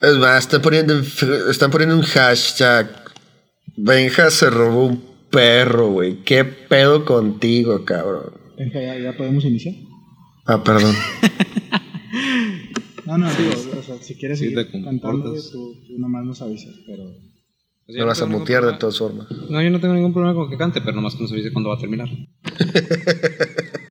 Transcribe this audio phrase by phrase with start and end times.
[0.00, 0.94] Es más, están poniendo,
[1.50, 2.88] están poniendo un hashtag.
[3.76, 6.22] Benja se robó un perro, güey.
[6.22, 8.32] ¿Qué pedo contigo, cabrón?
[8.56, 9.74] Benja, ¿ya, ya podemos iniciar?
[10.46, 10.94] Ah, perdón.
[13.08, 16.74] No, no, digo, o sea, si quieres Sí, seguir cantando, tú, tú nomás nos avisas,
[16.86, 17.04] pero...
[17.86, 19.26] Pues no vas a mutear de todas formas.
[19.48, 21.50] No, yo no tengo ningún problema con que cante, pero nomás que no se dice
[21.50, 22.10] cuándo va a terminar.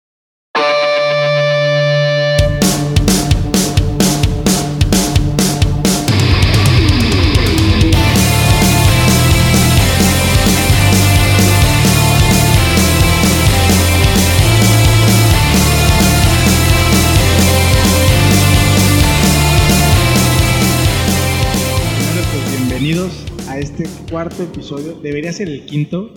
[24.27, 24.99] cuarto episodio.
[25.01, 26.13] Debería ser el quinto,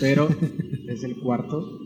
[0.00, 0.28] pero
[0.88, 1.78] es el cuarto.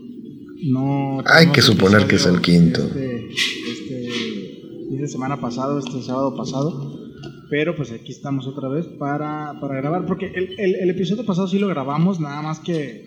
[0.63, 1.19] No.
[1.25, 2.81] Hay que suponer que es el quinto.
[2.83, 6.97] Este, este de semana pasado, este sábado pasado.
[7.51, 10.05] Pero pues aquí estamos otra vez para, para grabar.
[10.07, 13.05] Porque el, el- el episodio pasado sí lo grabamos, nada más que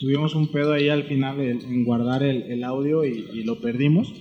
[0.00, 3.60] tuvimos un pedo ahí al final en, en guardar el, el audio y, y lo
[3.60, 4.12] perdimos.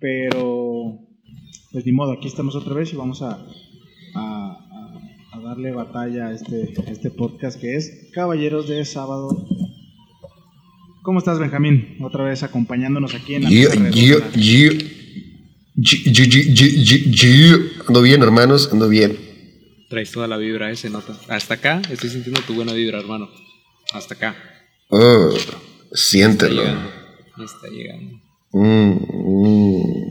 [0.00, 0.98] Pero
[1.72, 3.44] pues ni modo, aquí estamos otra vez y vamos a-
[4.14, 4.61] a
[5.42, 9.46] darle batalla a este, a este podcast que es Caballeros de Sábado.
[11.02, 11.96] ¿Cómo estás, Benjamín?
[12.00, 14.36] Otra vez acompañándonos aquí en la Yo, mesa yo, redonda.
[14.36, 14.70] yo,
[15.74, 17.56] yo, yo, yo, yo, yo.
[17.88, 19.16] Ando bien, hermanos, ando bien.
[19.90, 21.18] Traes toda la vibra, eh, se nota.
[21.28, 23.28] Hasta acá estoy sintiendo tu buena vibra, hermano.
[23.92, 24.36] Hasta acá.
[24.88, 25.56] Oh, Está
[25.92, 26.62] siéntelo.
[26.62, 26.90] llegando.
[27.44, 28.20] Está llegando.
[28.52, 30.02] Mm, mm.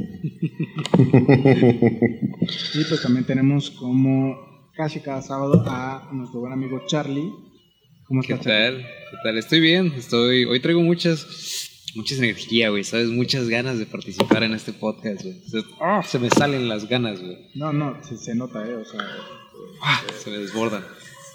[2.74, 4.51] Y pues también tenemos como
[4.82, 7.32] casi cada sábado a nuestro buen amigo Charlie.
[8.08, 8.48] ¿Cómo ¿Qué estás?
[8.48, 8.82] Charlie?
[8.82, 8.92] tal?
[9.12, 9.38] ¿Qué tal?
[9.38, 9.94] Estoy bien.
[9.96, 10.46] Estoy.
[10.46, 11.28] Hoy traigo muchas.
[11.94, 12.84] Muchas energía, güey.
[12.84, 13.10] ¿Sabes?
[13.10, 15.40] Muchas ganas de participar en este podcast, güey.
[15.48, 16.02] Se, ¡ah!
[16.04, 17.38] se me salen las ganas, güey.
[17.54, 18.74] No, no, se, se nota, ¿eh?
[18.74, 19.02] O sea,
[19.84, 20.02] ¡Ah!
[20.18, 20.84] Se me desbordan.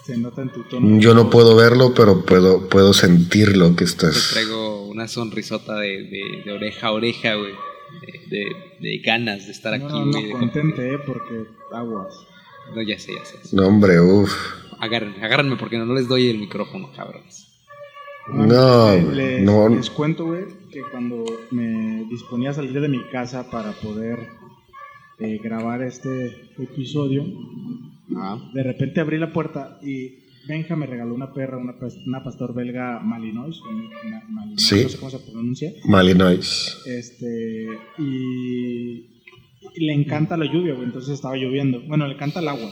[0.05, 0.99] se nota en tu tono.
[0.99, 4.31] Yo no puedo verlo, pero puedo, puedo sentir lo que Te estás.
[4.33, 7.53] traigo una sonrisota de, de, de oreja a oreja, güey.
[8.01, 8.45] De, de,
[8.81, 10.23] de ganas de estar aquí, No, no, güey.
[10.23, 10.97] no, de contente, ¿eh?
[11.05, 12.13] Porque aguas.
[12.75, 13.55] No, ya sé, ya sé.
[13.55, 14.31] No, hombre, uff.
[14.79, 17.47] Agárrenme, agárrenme porque no les doy el micrófono, cabrones.
[18.31, 19.69] No, Le- güey, les, no.
[19.69, 24.19] les cuento, güey, que cuando me disponía a salir de mi casa para poder
[25.19, 26.27] eh, grabar este
[26.59, 27.25] episodio,
[28.15, 28.37] Ah.
[28.53, 32.53] de repente abrí la puerta y Benja me regaló una perra, una, pas- una pastor
[32.53, 33.59] belga Malinois,
[34.29, 34.83] Malinois, Sí.
[34.83, 36.83] no sé cómo se pronuncia, Malinois.
[36.85, 37.67] este,
[37.97, 39.16] y
[39.75, 42.69] le encanta la lluvia, entonces estaba lloviendo, bueno, le encanta el agua,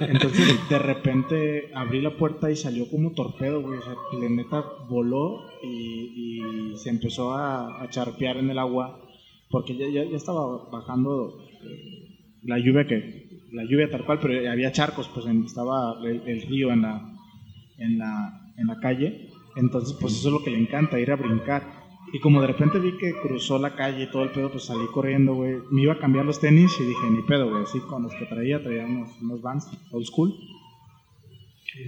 [0.00, 3.78] entonces de repente abrí la puerta y salió como torpedo, güey,
[4.20, 6.40] le neta voló y,
[6.76, 8.98] se empezó a, a charpear en el agua,
[9.50, 14.48] porque ya, ya, ya estaba bajando eh, la lluvia que la lluvia tal cual, pero
[14.50, 17.02] había charcos, pues en- estaba el, el río en la,
[17.78, 21.16] en la en la calle, entonces pues eso es lo que le encanta, ir a
[21.16, 21.79] brincar.
[22.12, 24.86] Y como de repente vi que cruzó la calle y todo el pedo, pues salí
[24.92, 25.56] corriendo, güey.
[25.70, 27.62] Me iba a cambiar los tenis y dije, ni pedo, güey.
[27.62, 30.34] Así con los que traía, traía unos, unos Vans old school.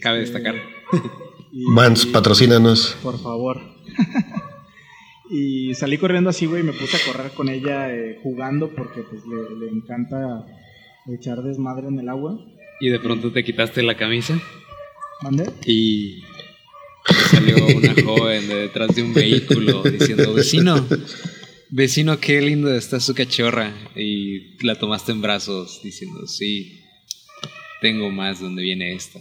[0.00, 0.62] Cabe Este, destacar.
[1.52, 2.96] y- Mans, patrocínanos.
[3.02, 3.60] por favor.
[5.30, 9.02] y salí corriendo así, güey, y me puse a correr con ella eh, jugando porque
[9.02, 10.46] pues le, le encanta
[11.08, 12.38] echar desmadre en el agua.
[12.80, 14.38] Y de pronto te quitaste la camisa
[15.22, 15.50] ¿Mande?
[15.66, 16.22] y
[17.30, 20.86] salió una joven de detrás de un vehículo diciendo, vecino,
[21.70, 23.72] vecino, qué lindo está su cachorra.
[23.96, 26.80] Y la tomaste en brazos diciendo, sí,
[27.80, 29.20] tengo más donde viene esta.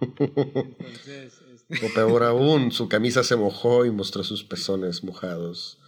[0.00, 1.34] Entonces,
[1.70, 5.78] este, O peor aún, su camisa se mojó y mostró sus pezones mojados.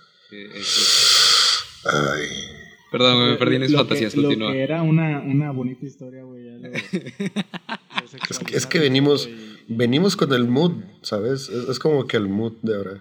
[1.85, 2.27] Ay.
[2.91, 4.53] Perdón, me perdí en mis lo fantasías, que, lo continúa.
[4.53, 6.43] que era una, una bonita historia, güey.
[6.45, 6.69] lo-
[8.13, 10.73] Es que, es que sexualizaron venimos, y- venimos con el mood,
[11.03, 11.49] ¿sabes?
[11.49, 13.01] Es, es como que el mood de ahora.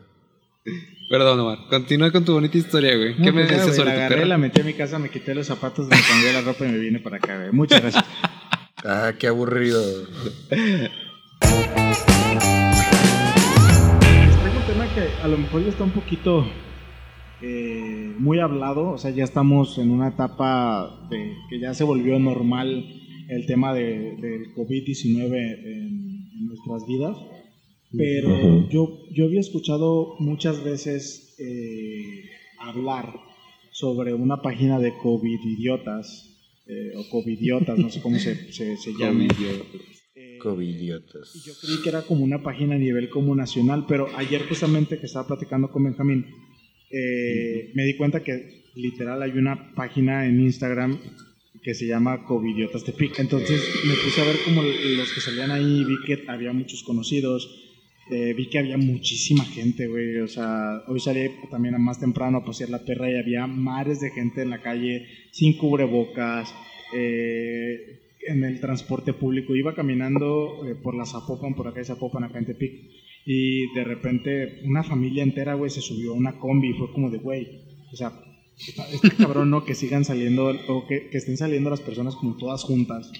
[1.09, 3.15] Perdón, Omar, continúa con tu bonita historia, güey.
[3.17, 4.27] No, ¿Qué me pues ya, dices sobre la tu agarré, perra?
[4.27, 6.77] la metí a mi casa, me quité los zapatos, me cambié la ropa y me
[6.77, 7.51] vine para acá, güey.
[7.51, 8.05] Muchas gracias.
[8.83, 9.79] Ah, qué aburrido.
[10.49, 10.89] Traigo
[14.57, 16.47] un tema que a lo mejor ya está un poquito
[17.41, 22.19] eh, muy hablado, o sea, ya estamos en una etapa de que ya se volvió
[22.19, 22.85] normal
[23.29, 27.17] el tema de, del COVID-19 en, en nuestras vidas,
[27.95, 32.23] pero yo, yo había escuchado muchas veces eh,
[32.59, 33.13] hablar
[33.71, 36.27] sobre una página de COVID-idiotas,
[36.67, 39.27] eh, o COVID-idiotas, no sé cómo se, se, se llame.
[40.15, 41.33] Eh, Covidiotas.
[41.45, 45.05] yo creí que era como una página a nivel como nacional, pero ayer justamente que
[45.05, 46.25] estaba platicando con Benjamín,
[46.89, 50.99] eh, me di cuenta que literal hay una página en Instagram
[51.63, 53.19] que se llama Covidiotas Tepic.
[53.19, 57.49] Entonces me puse a ver como los que salían ahí, vi que había muchos conocidos,
[58.09, 60.17] eh, vi que había muchísima gente, güey.
[60.17, 64.11] O sea, hoy salí también más temprano a pasear la perra y había mares de
[64.11, 66.53] gente en la calle sin cubrebocas.
[66.93, 69.55] Eh, en el transporte público.
[69.55, 72.71] Iba caminando eh, por la Zapopan, por acá de Zapopan, acá en Tepic.
[73.25, 77.09] Y de repente una familia entera, güey, se subió a una combi y fue como
[77.09, 77.47] de, güey,
[77.91, 78.11] o sea,
[78.57, 79.65] este cabrón, ¿no?
[79.65, 83.11] Que sigan saliendo, o que, que estén saliendo las personas como todas juntas.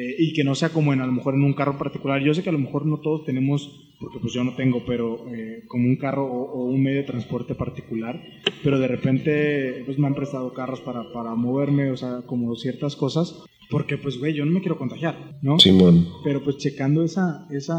[0.00, 2.22] Eh, y que no sea como en a lo mejor en un carro particular.
[2.22, 5.26] Yo sé que a lo mejor no todos tenemos, porque pues yo no tengo, pero
[5.34, 8.22] eh, como un carro o, un medio de transporte particular,
[8.62, 12.94] pero de repente pues me han prestado carros para, para moverme, o sea, como ciertas
[12.94, 15.58] cosas, porque pues güey, yo no me quiero contagiar, ¿no?
[15.58, 16.06] Simón.
[16.22, 17.76] Pero pues checando esa, esa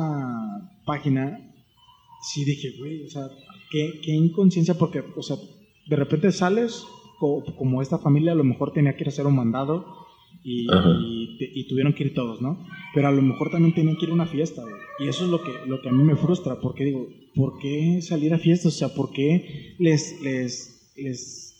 [0.86, 1.54] página,
[2.22, 3.30] sí dije, güey, o sea,
[3.72, 5.38] qué, qué inconsciencia, porque, o sea,
[5.90, 6.84] de repente sales,
[7.20, 9.86] como esta familia a lo mejor tenía que ir a hacer un mandado
[10.44, 10.68] y,
[11.40, 12.66] y, tuvieron que ir todos, ¿no?
[12.94, 14.76] Pero a lo mejor también tenían que ir a una fiesta, güey.
[15.00, 18.02] Y eso es lo que, lo que a mí me frustra, porque digo, ¿por qué
[18.02, 18.76] salir a fiestas?
[18.76, 21.56] O sea, ¿por qué les, les, les,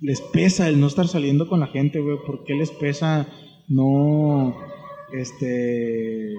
[0.00, 2.16] les pesa el no estar saliendo con la gente, güey?
[2.26, 3.28] ¿Por qué les pesa
[3.68, 4.56] no,
[5.12, 6.34] este,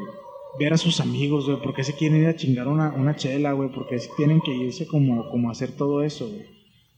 [0.60, 1.62] ver a sus amigos, güey?
[1.62, 3.70] ¿Por qué se quieren ir a chingar una, una chela, güey?
[3.72, 6.55] ¿Por qué tienen que irse como, como a hacer todo eso, güey?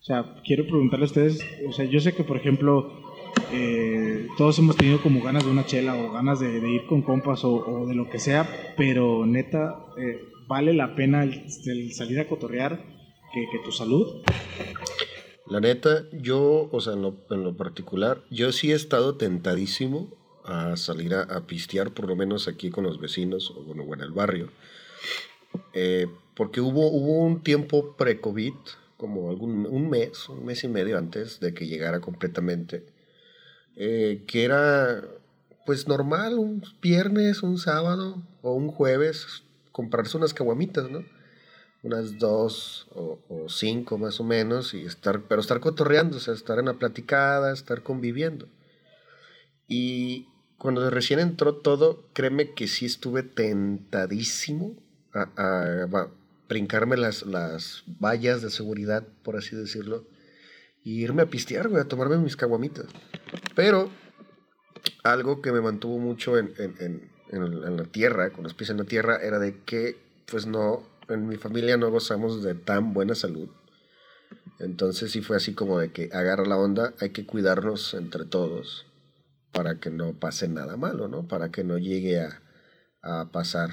[0.07, 2.93] O sea, quiero preguntarle a ustedes, o sea, yo sé que, por ejemplo,
[3.51, 7.43] eh, todos hemos tenido como ganas de una chela o ganas de, ir con compas
[7.43, 11.51] o, de lo que sea, pero neta, eh, ¿vale la pena el,
[11.91, 12.85] salir a cotorrear
[13.33, 14.21] que, tu salud?
[15.45, 20.07] La neta, yo, o sea, en lo, particular, yo sí he estado tentadísimo
[20.45, 24.11] a salir a, pistear, por lo menos aquí con los vecinos o bueno, en el
[24.11, 24.51] barrio.
[25.73, 28.53] Eh, porque hubo, hubo un tiempo pre-COVID,
[28.97, 32.85] como algún, un mes, un mes y medio antes de que llegara completamente,
[33.75, 35.03] eh, que era
[35.65, 41.03] pues normal, un viernes, un sábado o un jueves, comprarse unas caguamitas, ¿no?
[41.83, 46.57] Unas dos o, cinco más o menos, y estar, pero estar cotorreando, o sea, estar
[46.57, 48.47] en la platicada, estar conviviendo.
[49.67, 50.27] Y
[50.57, 54.75] cuando recién entró todo, créeme que sí estuve tentadísimo
[55.13, 56.07] a, a,
[56.47, 60.05] brincarme las, las vallas de seguridad, por así decirlo,
[60.83, 62.87] y irme a pistear, güey, a tomarme mis caguamitas.
[63.55, 63.89] Pero
[65.03, 68.85] algo que me mantuvo mucho en, en, en, la tierra, con los pies en la
[68.85, 73.49] tierra, era de que, pues no, en mi familia no gozamos de tan buena salud.
[74.59, 78.85] Entonces sí fue así como de que agarra la onda, hay que cuidarnos entre todos
[79.51, 81.27] para que no pase nada malo, ¿no?
[81.27, 82.41] Para que no llegue a,
[83.01, 83.71] a pasar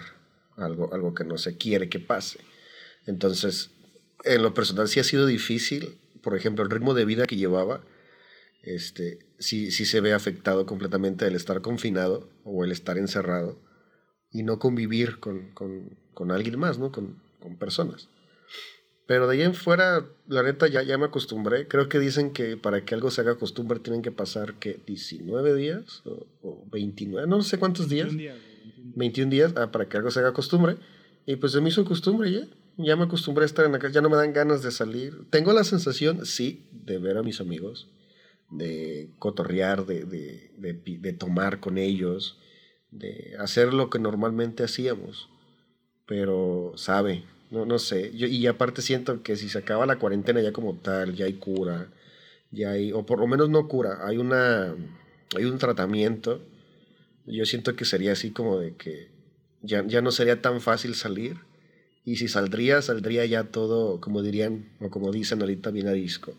[0.57, 2.41] algo, algo que no se quiere que pase.
[3.07, 3.71] Entonces,
[4.25, 7.83] en lo personal sí ha sido difícil por ejemplo, el ritmo de vida que llevaba,
[8.63, 13.61] este, sí, sí se ve afectado completamente el estar confinado o el estar encerrado
[14.33, 16.91] y no convivir con, con, con alguien más, ¿no?
[16.91, 18.09] Con, con, personas.
[19.07, 21.69] Pero de ahí en fuera, la neta, ya, ya me acostumbré.
[21.69, 25.55] Creo que dicen que para que algo se haga costumbre tienen que pasar, que 19
[25.55, 28.07] días o, 29, no sé cuántos días.
[28.07, 28.39] 21 días,
[28.97, 30.77] 21 días ah, para que algo se haga costumbre.
[31.27, 33.95] Y pues se me hizo costumbre ya ya me acostumbré a estar en la casa,
[33.95, 35.29] ya no me dan ganas de salir.
[35.31, 37.89] Tengo la sensación, sí, de ver a mis amigos,
[38.51, 42.39] de cotorrear, de, de, de, tomar con ellos,
[42.91, 45.29] de hacer lo que normalmente hacíamos.
[46.07, 48.15] Pero, sabe, no, no sé.
[48.17, 51.35] Yo, y aparte siento que si se acaba la cuarentena ya como tal, ya hay
[51.35, 51.89] cura,
[52.51, 54.75] ya hay, o por lo menos no cura, hay una,
[55.37, 56.43] hay un tratamiento.
[57.27, 59.09] Yo siento que sería así como de que
[59.63, 61.39] ya, ya no sería tan fácil salir
[62.05, 66.35] y si saldría, saldría ya todo, como dirían, o como dicen ahorita, bien a disco.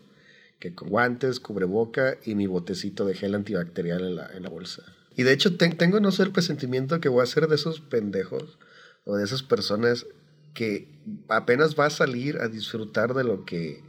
[0.60, 4.82] Que con guantes, cubreboca y mi botecito de gel antibacterial en la, en la bolsa.
[5.16, 8.58] Y de hecho tengo no sé el presentimiento que voy a ser de esos pendejos
[9.04, 10.06] o de esas personas
[10.54, 10.88] que
[11.28, 13.82] apenas va a salir a disfrutar de lo que,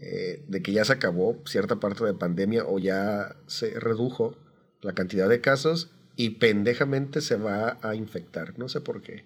[0.00, 4.36] eh, de que ya se acabó cierta parte de pandemia o ya se redujo
[4.82, 8.58] la cantidad de casos y pendejamente se va a infectar.
[8.58, 9.24] No sé por qué.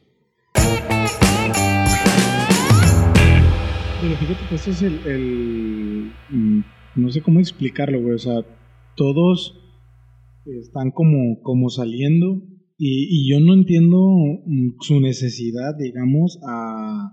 [4.00, 6.60] Pero fíjate que este es el, mm,
[6.96, 8.14] no sé cómo explicarlo, güey.
[8.14, 8.44] O sea,
[8.96, 9.60] todos
[10.46, 12.42] están como, como saliendo
[12.78, 13.98] y, yo no entiendo
[14.46, 17.12] mm, su necesidad, digamos, a,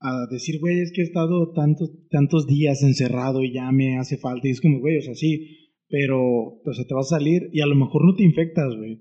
[0.00, 4.16] a decir, güey, es que he estado tantos, tantos días encerrado y ya me hace
[4.18, 4.48] falta.
[4.48, 6.20] Y es como, güey, o sea, sí, pero
[6.64, 9.00] o sea, te vas a salir y a lo mejor no te infectas, güey.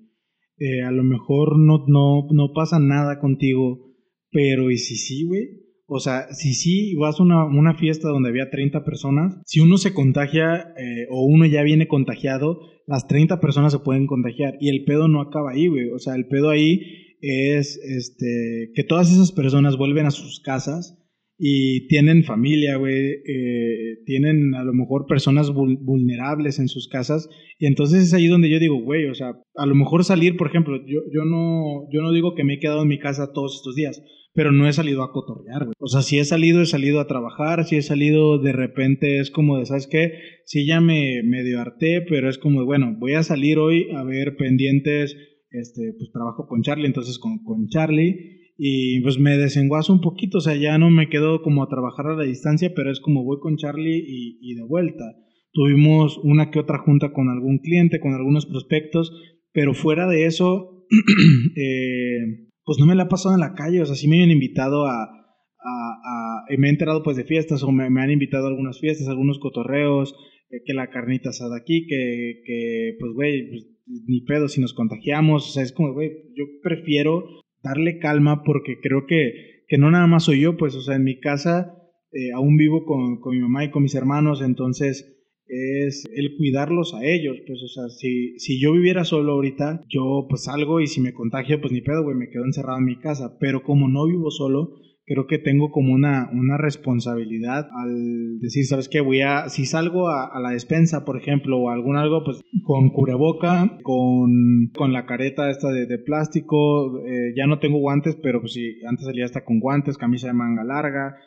[0.60, 3.96] Eh, a lo mejor no, no, no pasa nada contigo,
[4.29, 5.61] pero ¿y si sí, güey?
[5.94, 9.76] O sea, si sí vas a una, una fiesta donde había 30 personas, si uno
[9.76, 14.70] se contagia eh, o uno ya viene contagiado, las 30 personas se pueden contagiar y
[14.70, 15.90] el pedo no acaba ahí, güey.
[15.90, 16.80] O sea, el pedo ahí
[17.20, 20.98] es este, que todas esas personas vuelven a sus casas
[21.38, 27.28] y tienen familia, güey, eh, tienen a lo mejor personas vulnerables en sus casas
[27.60, 30.48] y entonces es ahí donde yo digo, güey, o sea, a lo mejor salir, por
[30.48, 33.56] ejemplo, yo, yo, no, yo no digo que me he quedado en mi casa todos
[33.56, 34.02] estos días,
[34.34, 35.74] pero no he salido a cotorrear, güey.
[35.80, 39.32] O sea, si he salido, he salido a trabajar, si he salido de repente, es
[39.32, 40.14] como de, ¿sabes qué?
[40.46, 44.36] Sí, ya me medio harté, pero es como, bueno, voy a salir hoy a ver
[44.38, 45.16] pendientes,
[45.52, 50.38] este, pues trabajo con Charlie, entonces con, con Charlie y pues me desenguazo un poquito,
[50.38, 53.24] o sea, ya no me quedo como a trabajar a la distancia, pero es como
[53.24, 55.04] voy con Charlie y, de vuelta.
[55.52, 59.12] Tuvimos una que otra junta con algún cliente, con algunos prospectos,
[59.52, 60.86] pero fuera de eso,
[61.56, 64.32] eh, pues no me la he pasado en la calle, o sea, sí me han
[64.32, 68.80] invitado a, a, me he enterado pues de fiestas o me, han invitado a algunas
[68.80, 70.15] fiestas, algunos cotorreos,
[70.50, 73.68] eh, que la carnita asada aquí, que, que pues güey, pues,
[74.08, 77.24] ni pedo si nos contagiamos, o sea, es como, güey, yo prefiero
[77.63, 81.03] darle calma porque creo que, que no nada más soy yo, pues, o sea, en
[81.03, 81.77] mi casa
[82.13, 85.21] eh, aún vivo con, con, mi mamá y con mis hermanos, entonces
[85.51, 90.25] es el cuidarlos a ellos, pues, o sea, si, si yo viviera solo ahorita, yo
[90.29, 93.00] pues salgo y si me contagio, pues ni pedo, güey, me quedo encerrado en mi
[93.00, 98.65] casa, pero como no vivo solo, creo que tengo como una, una responsabilidad al decir,
[98.65, 99.01] ¿sabes qué?
[99.01, 103.77] Voy a, si salgo a, la despensa, por ejemplo, o algún algo, pues con cubreboca,
[103.84, 108.79] con, con la careta esta de, plástico, eh, ya no tengo guantes, pero pues sí,
[108.88, 111.17] antes salía hasta con guantes, camisa de manga larga.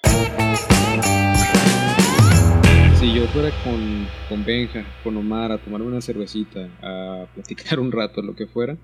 [3.04, 7.92] Si yo fuera con, con Benja, con Omar, a tomar una cervecita, a platicar un
[7.92, 8.78] rato, lo que fuera,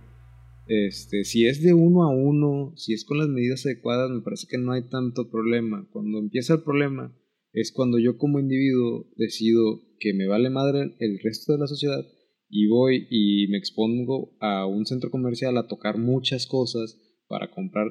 [0.66, 4.46] este, si es de uno a uno, si es con las medidas adecuadas, me parece
[4.46, 5.88] que no hay tanto problema.
[5.90, 7.16] Cuando empieza el problema
[7.54, 12.04] es cuando yo como individuo decido que me vale madre el resto de la sociedad
[12.50, 17.86] y voy y me expongo a un centro comercial a tocar muchas cosas para comprar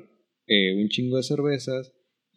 [0.46, 1.92] eh, un chingo de cervezas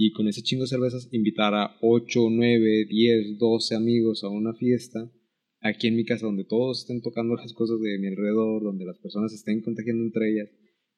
[0.05, 4.53] y con ese chingo de cervezas invitar a 8, 9, 10, 12 amigos a una
[4.53, 5.13] fiesta
[5.61, 8.99] aquí en mi casa donde todos estén tocando las cosas de mi alrededor, donde las
[8.99, 10.49] personas estén contagiando entre ellas,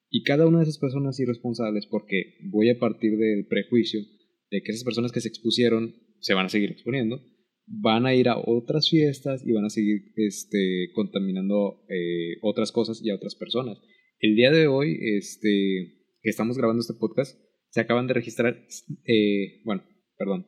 [0.09, 4.01] y cada una de esas personas irresponsables, porque voy a partir del prejuicio
[4.49, 7.21] de que esas personas que se expusieron se van a seguir exponiendo,
[7.67, 13.03] van a ir a otras fiestas y van a seguir este, contaminando eh, otras cosas
[13.03, 13.77] y a otras personas.
[14.17, 15.93] El día de hoy, este,
[16.23, 17.39] que estamos grabando este podcast,
[17.75, 18.65] se acaban de registrar,
[19.03, 19.83] eh, bueno,
[20.17, 20.47] perdón,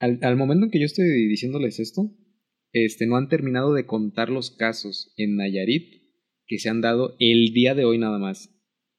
[0.00, 2.10] al, momento en que yo estoy diciéndoles esto,
[2.72, 6.02] este, no han terminado de contar los casos en Nayarit
[6.48, 8.50] que se han dado el día de hoy nada más.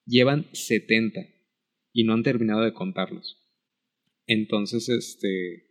[0.06, 1.20] Llevan 70
[1.92, 3.46] y no han terminado de contarlos.
[4.26, 5.66] Entonces, este,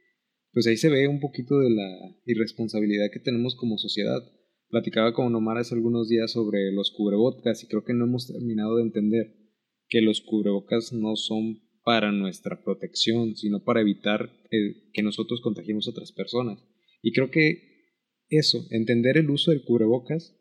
[0.52, 4.20] pues ahí se ve un poquito de la irresponsabilidad que tenemos como sociedad.
[4.68, 8.76] Platicaba con Omar hace algunos días sobre los cubrebocas y creo que no hemos terminado
[8.76, 9.45] de entender
[9.88, 15.86] que los cubrebocas no son para nuestra protección, sino para evitar eh, que nosotros contagiemos
[15.86, 16.58] a otras personas.
[17.00, 17.76] Y creo que
[18.28, 20.36] eso, entender el uso del cubrebocas,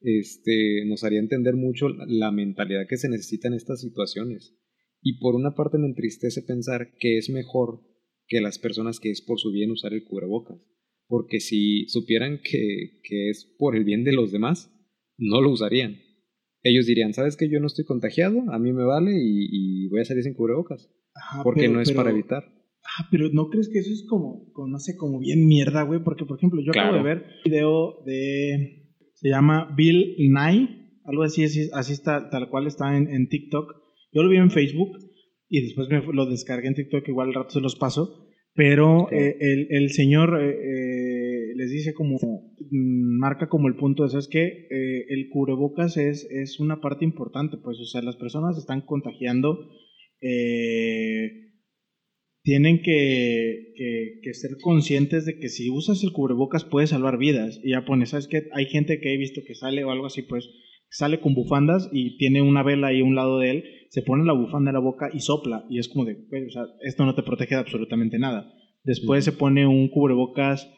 [0.00, 4.56] este, nos haría entender mucho la mentalidad que se necesita en estas situaciones.
[5.02, 7.82] Y por una parte me entristece pensar que es mejor
[8.26, 10.58] que las personas que es por su bien usar el cubrebocas.
[11.06, 14.72] Porque si supieran que, que es por el bien de los demás,
[15.18, 16.00] no lo usarían.
[16.62, 18.42] Ellos dirían, ¿sabes que yo no estoy contagiado?
[18.52, 20.90] A mí me vale y, voy a salir sin cubrebocas.
[21.42, 22.44] porque no es para evitar.
[22.98, 26.02] Ah, pero ¿no crees que eso es como, no sé, como bien mierda, güey?
[26.02, 28.88] Porque, por ejemplo, yo acabo de ver un video de...
[29.14, 33.74] Se llama Bill Nye, algo así, así, está, tal cual está en, TikTok.
[34.12, 34.98] Yo lo vi en Facebook
[35.48, 38.26] y después me lo descargué en TikTok, igual al rato se los paso.
[38.54, 41.09] Pero eh, el, el, señor eh, eh,
[41.60, 46.26] les dice como, mm, marca como el punto de eso, es que el cubrebocas es,
[46.30, 49.68] es una parte importante, pues, o sea, las personas están contagiando.
[50.22, 51.50] Eh,
[52.42, 53.74] tienen que,
[54.22, 57.60] que, ser conscientes de que si usas el cubrebocas puedes salvar vidas.
[57.62, 58.48] Y ya pones, ¿sabes qué?
[58.52, 60.48] Hay gente que he visto que sale o algo así, pues
[60.88, 64.24] sale con bufandas y tiene una vela ahí a un lado de él, se pone
[64.24, 65.66] la bufanda en la boca y sopla.
[65.68, 68.50] Y es como de, o sea, esto no te protege de absolutamente nada.
[68.84, 70.72] Después se pone un cubrebocas,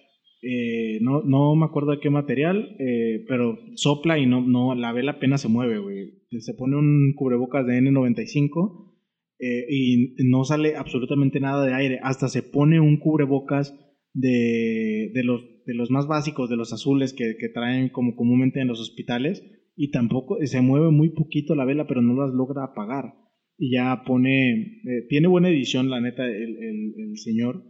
[0.45, 4.93] eh, no, no me acuerdo de qué material, eh, pero sopla y no, no, la
[4.93, 6.25] vela apenas se mueve, güey.
[6.41, 8.93] Se pone un cubrebocas de N95
[9.39, 12.01] eh, y no sale absolutamente nada de aire.
[12.03, 13.79] Hasta se pone un cubrebocas
[14.15, 18.61] de, de, los, de los más básicos, de los azules que, que, traen como comúnmente
[18.61, 19.45] en los hospitales
[19.77, 23.15] y tampoco se mueve muy poquito la vela, pero no las logra apagar.
[23.57, 27.63] y ya pone, tiene buena edición la neta el, el, el señor,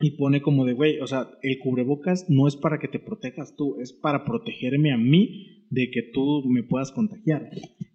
[0.00, 3.54] y pone como de, güey, o sea, el cubrebocas no es para que te protejas
[3.56, 7.48] tú, es para protegerme a mí de que tú me puedas contagiar.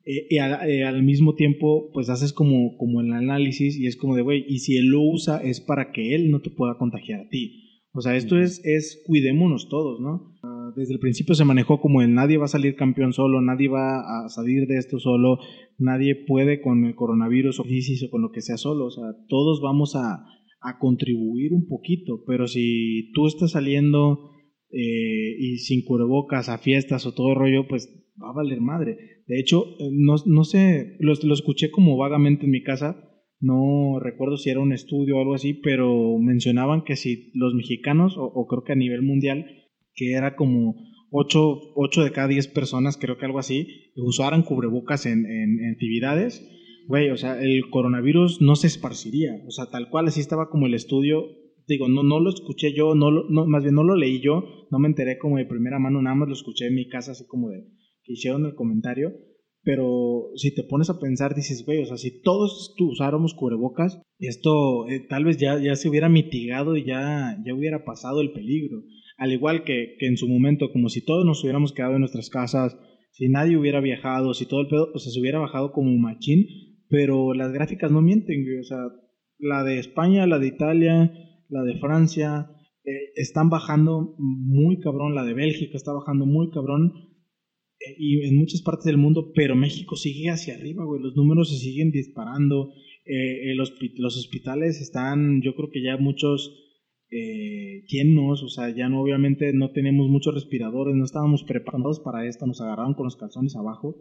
[0.06, 3.96] Eh, y al, eh, al, mismo tiempo, pues haces como, como el análisis y es
[3.96, 6.78] como de, güey, y si él lo usa es para que él no te pueda
[6.78, 7.66] contagiar a ti.
[7.92, 10.36] O sea, esto es, es cuidémonos todos, ¿no?
[10.44, 13.68] Uh, desde el principio se manejó como el nadie va a salir campeón solo, nadie
[13.68, 15.40] va a salir de esto solo,
[15.80, 19.06] nadie puede con el coronavirus o crisis o con lo que sea solo, o sea,
[19.28, 20.24] todos vamos a,
[20.62, 24.32] a contribuir un poquito, pero si tú estás saliendo
[24.72, 27.90] eh, y sin cubrebocas a fiestas o todo rollo, pues
[28.22, 28.98] va a valer madre.
[29.28, 32.98] De hecho, no, no sé, lo, lo, escuché como vagamente en mi casa,
[33.40, 38.18] no recuerdo si era un estudio o algo así, pero mencionaban que si los mexicanos,
[38.18, 39.46] o, o creo que a nivel mundial,
[39.94, 40.76] que era como
[41.12, 45.72] 8, 8, de cada 10 personas, creo que algo así, usaran cubrebocas en, en, en
[45.72, 46.46] actividades,
[46.90, 50.66] güey, o sea, el coronavirus no se esparciría, o sea, tal cual así estaba como
[50.66, 51.24] el estudio,
[51.68, 54.80] digo, no, no lo escuché yo, no, no, más bien no lo leí yo, no
[54.80, 57.50] me enteré como de primera mano, nada más lo escuché en mi casa, así como
[57.50, 57.62] de
[58.02, 59.14] que hicieron el comentario,
[59.62, 64.90] pero si te pones a pensar, dices, güey, o sea, si todos usáramos cubrebocas, esto
[64.90, 68.82] eh, tal vez ya, ya se hubiera mitigado y ya, ya hubiera pasado el peligro,
[69.18, 72.32] al igual que, que en su momento, como si todos nos hubiéramos quedado en nuestras
[72.32, 72.76] casas,
[73.12, 76.48] si nadie hubiera viajado, si todo el pedo, o sea, se hubiera bajado como machín,
[76.90, 78.60] pero las gráficas no mienten, güey.
[78.60, 78.80] O sea,
[79.38, 81.14] la de España, la de Italia,
[81.48, 82.50] la de Francia,
[82.84, 85.16] eh, están bajando muy cabrón.
[85.16, 86.92] La de Bélgica está bajando muy cabrón.
[87.80, 91.02] Eh, y en muchas partes del mundo, pero México sigue hacia arriba, güey.
[91.02, 92.74] Los números se siguen disparando.
[93.06, 96.66] Eh, los, los, hospitales están, yo creo que ya muchos
[97.12, 102.46] llenos, o sea, ya no, obviamente no tenemos muchos respiradores, no estábamos preparados para esto,
[102.46, 103.96] nos agarraron con los calzones abajo.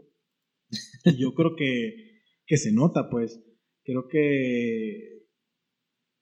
[1.19, 2.08] Yo creo que
[2.49, 3.45] que se nota, pues.
[3.85, 5.19] Creo que,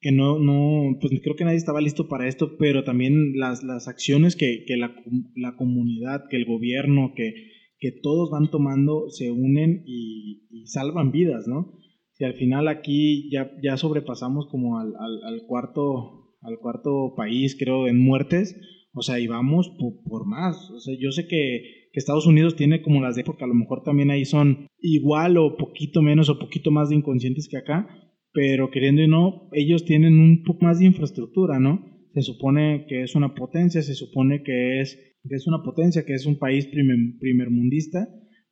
[0.00, 3.88] que no, no, pues creo que nadie estaba listo para esto, pero también las, las
[3.88, 4.95] acciones que, que la,
[5.35, 7.33] la, comunidad, que el gobierno, que,
[7.78, 11.78] que todos van tomando se unen y, salvan vidas, ¿no?
[12.15, 17.56] Si al final aquí ya, ya sobrepasamos como al, al, al, cuarto, al cuarto país,
[17.56, 18.56] creo, en muertes,
[18.93, 20.71] o sea, y vamos por, por más.
[20.71, 23.82] O sea, yo sé que Estados Unidos tiene como las de, porque a lo mejor
[23.82, 27.89] también ahí son igual o poquito menos o poquito más inconscientes que acá,
[28.32, 31.85] pero queriendo y no, ellos tienen un poco más de infraestructura, ¿no?
[32.13, 34.97] Se supone que es una potencia, se supone que es,
[35.28, 38.09] que es una potencia, que es un país primer, primermundista,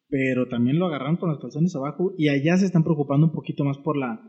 [0.08, 3.64] pero también lo agarran con las calzones abajo y allá se están preocupando un poquito
[3.64, 4.20] más por la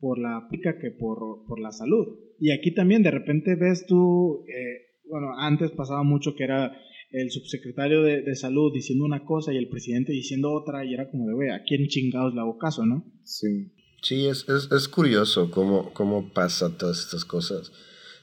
[0.00, 2.06] por la pica que por, por la salud.
[2.38, 6.72] Y aquí también de repente ves tú, eh, bueno, antes pasaba mucho que era
[7.10, 11.10] el subsecretario de, de, salud diciendo una cosa y el presidente diciendo otra, y era
[11.10, 13.04] como de, güey, ¿a quién chingados le hago caso, no?
[13.24, 13.72] Sí.
[14.02, 17.72] Sí, es, es, es curioso cómo, cómo pasa todas estas cosas.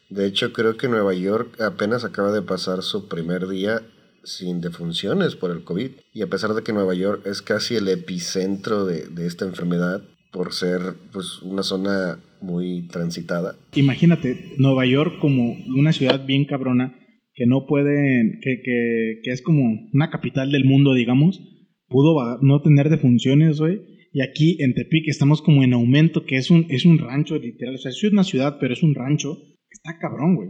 [0.09, 3.81] De hecho, creo que Nueva York apenas acaba de pasar su primer día
[4.23, 5.91] sin defunciones por el COVID.
[6.13, 10.01] Y a pesar de que Nueva York es casi el epicentro de, de esta enfermedad,
[10.31, 13.55] por ser pues una zona muy transitada.
[13.75, 16.95] Imagínate, Nueva York como una ciudad bien cabrona,
[17.37, 19.61] que no pueden, que, que, que es como
[19.93, 21.39] una capital del mundo, digamos,
[21.87, 23.79] pudo no tener defunciones, güey.
[24.11, 27.75] Y aquí en Tepic estamos como en aumento, que es un, es un rancho literal.
[27.75, 29.37] O sea, es una ciudad, pero es un rancho.
[29.69, 30.49] Está cabrón, güey.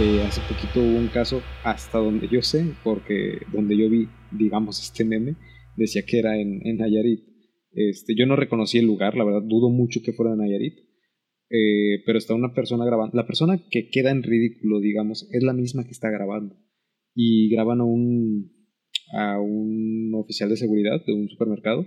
[0.00, 4.82] Eh, hace poquito hubo un caso, hasta donde yo sé, porque donde yo vi, digamos,
[4.82, 5.36] este meme,
[5.76, 7.20] decía que era en, en Nayarit.
[7.70, 10.87] Este, yo no reconocí el lugar, la verdad, dudo mucho que fuera en Nayarit
[11.50, 13.16] eh, pero está una persona grabando.
[13.16, 16.56] La persona que queda en ridículo, digamos, es la misma que está grabando.
[17.14, 18.52] Y graban a un,
[19.12, 21.86] a un oficial de seguridad de un supermercado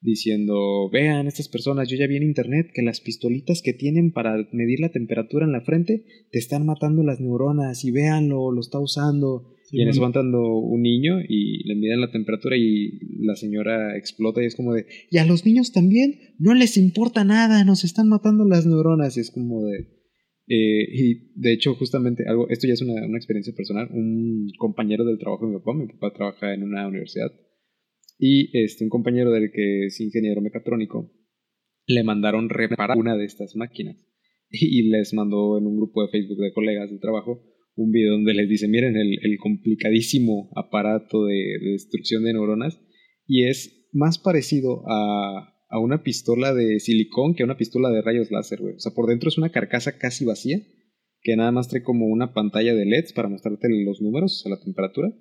[0.00, 4.36] diciendo, vean estas personas, yo ya vi en internet que las pistolitas que tienen para
[4.52, 8.78] medir la temperatura en la frente te están matando las neuronas y véanlo, lo está
[8.78, 9.54] usando.
[9.68, 13.34] Sí, y en eso va entrando un niño y le miden la temperatura y la
[13.34, 17.64] señora explota y es como de, y a los niños también no les importa nada,
[17.64, 19.98] nos están matando las neuronas y es como de...
[20.50, 25.04] Eh, y de hecho justamente algo, esto ya es una, una, experiencia personal, un compañero
[25.04, 27.30] del trabajo de mi papá, mi papá trabaja en una universidad
[28.18, 31.12] y este, un compañero del que es ingeniero mecatrónico
[31.86, 34.02] le mandaron reparar una de estas máquinas
[34.50, 37.42] y les mandó en un grupo de Facebook de colegas de trabajo
[37.78, 42.80] un video donde les dice, miren el, complicadísimo aparato de, de, destrucción de neuronas
[43.26, 48.02] y es más parecido a, a, una pistola de silicón que a una pistola de
[48.02, 48.74] rayos láser, güey.
[48.74, 50.60] O sea, por dentro es una carcasa casi vacía
[51.22, 54.56] que nada más trae como una pantalla de LEDs para mostrarte los números, o sea,
[54.56, 55.12] la temperatura.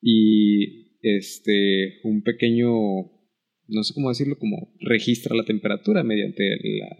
[0.00, 6.42] Y este, un pequeño, no sé cómo decirlo, como registra la temperatura mediante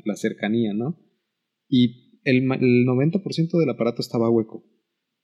[0.05, 1.01] la, cercanía, ¿no?
[1.69, 4.65] Y el, el 90% del aparato estaba hueco.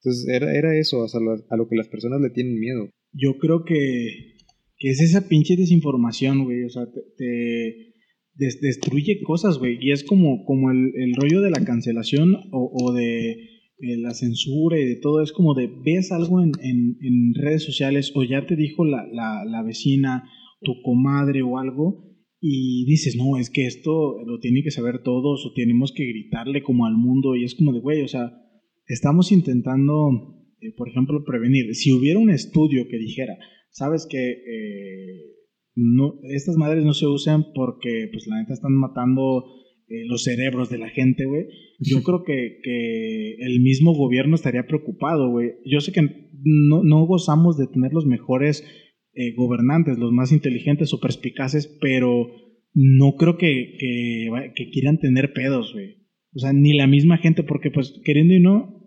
[0.03, 2.89] Entonces era, era eso, a lo que las personas le tienen miedo.
[3.13, 4.37] Yo creo que,
[4.79, 6.65] que es esa pinche desinformación, güey.
[6.65, 6.87] O sea,
[7.17, 7.95] te,
[8.35, 9.79] destruye cosas, güey.
[9.81, 14.15] Y es como, como el, el rollo de la cancelación o, o de eh, la
[14.15, 15.23] censura y de todo.
[15.23, 19.07] Es como de ves algo en, en, en redes sociales o ya te dijo la,
[19.13, 20.25] la, la vecina,
[20.63, 22.11] tu comadre o algo
[22.41, 26.63] y dices, no, es que esto lo tienen que saber todos o tenemos que gritarle
[26.63, 28.33] como al mundo y es como de, güey, o sea,
[28.95, 30.11] estamos intentando,
[30.61, 31.75] eh, por ejemplo, prevenir.
[31.75, 33.39] Si hubiera un estudio que dijera,
[33.71, 35.37] sabes que eh,
[35.77, 39.45] no, estas madres no se usan porque, pues, la neta están matando
[39.89, 41.47] eh, los cerebros de la gente, güey.
[41.79, 45.53] Yo creo que, que, el mismo gobierno estaría preocupado, güey.
[45.65, 46.03] Yo sé que
[46.43, 48.65] no, no gozamos de tener los mejores
[49.37, 52.29] gobernantes, los más inteligentes o perspicaces, pero
[52.73, 56.00] no creo que, que, que quieran tener pedos, güey.
[56.33, 58.85] O sea, ni la misma gente, porque pues queriendo y no,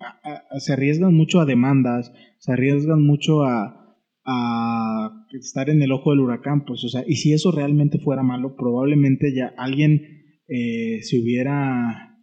[0.60, 3.84] se arriesgan mucho a demandas, se arriesgan mucho a,
[4.26, 8.24] a estar en el ojo del huracán, pues, o sea, y si eso realmente fuera
[8.24, 10.02] malo, probablemente ya alguien
[10.48, 12.18] eh, se hubiera,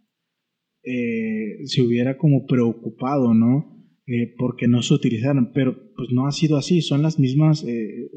[0.83, 3.77] eh, se hubiera como preocupado, ¿no?
[4.07, 7.65] Eh, porque no se utilizaron, pero pues no ha sido así, son las mismas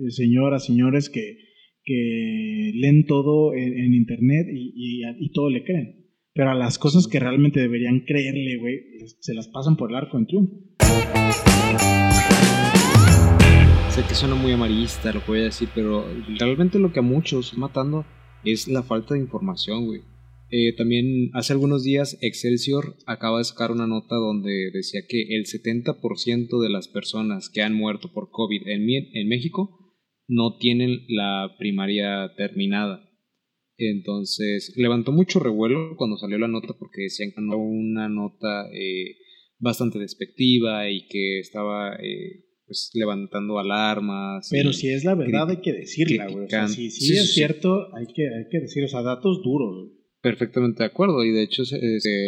[0.08, 1.38] señoras, señores que,
[1.86, 6.03] leen todo en, internet y todo le creen.
[6.36, 8.80] Pero a las cosas que realmente deberían creerle, güey,
[9.20, 10.52] se las pasan por el arco en triunfo.
[13.90, 16.04] Sé que suena muy amarillista lo que voy a decir, pero
[16.36, 18.04] realmente lo que a muchos matando
[18.44, 20.00] es la falta de información, güey.
[20.50, 25.44] Eh, también hace algunos días Excelsior acaba de sacar una nota donde decía que el
[25.44, 29.94] 70% de las personas que han muerto por COVID en, en México
[30.26, 33.08] no tienen la primaria terminada.
[33.90, 39.16] Entonces, levantó mucho revuelo cuando salió la nota porque decían que no una nota eh,
[39.58, 44.48] bastante despectiva y que estaba eh, pues levantando alarmas.
[44.50, 46.48] Pero si es la verdad hay que decirla, güey.
[46.68, 49.90] si, es cierto, hay que, hay que decir, o sea, datos duros.
[50.22, 51.72] Perfectamente de acuerdo, y de hecho es,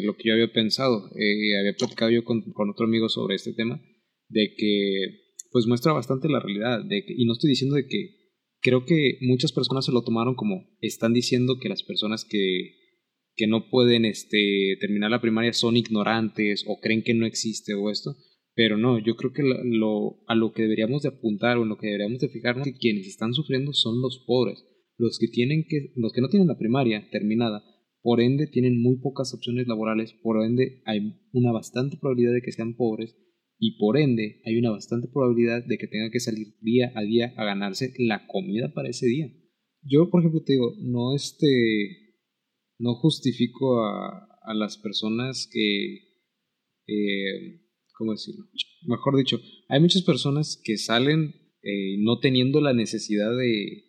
[0.04, 1.10] lo que yo había pensado.
[1.18, 3.80] Eh, había platicado yo con, con, otro amigo sobre este tema,
[4.28, 8.25] de que pues muestra bastante la realidad, de y no estoy diciendo de que
[8.66, 12.72] creo que muchas personas se lo tomaron como están diciendo que las personas que,
[13.36, 17.92] que no pueden este, terminar la primaria son ignorantes o creen que no existe o
[17.92, 18.16] esto.
[18.54, 21.78] Pero no, yo creo que lo, a lo que deberíamos de apuntar o en lo
[21.78, 24.64] que deberíamos de fijarnos es que quienes están sufriendo son los pobres,
[24.96, 27.62] los que, tienen que, los que no tienen la primaria terminada,
[28.02, 32.50] por ende tienen muy pocas opciones laborales, por ende hay una bastante probabilidad de que
[32.50, 33.14] sean pobres
[33.58, 37.32] y por ende hay una bastante probabilidad de que tenga que salir día a día
[37.36, 39.32] a ganarse la comida para ese día.
[39.82, 41.46] Yo, por ejemplo, te digo, no este,
[42.78, 45.94] no justifico a, a las personas que,
[46.86, 47.62] eh,
[47.96, 48.44] ¿cómo decirlo?
[48.82, 53.84] Mejor dicho, hay muchas personas que salen eh, no teniendo la necesidad de,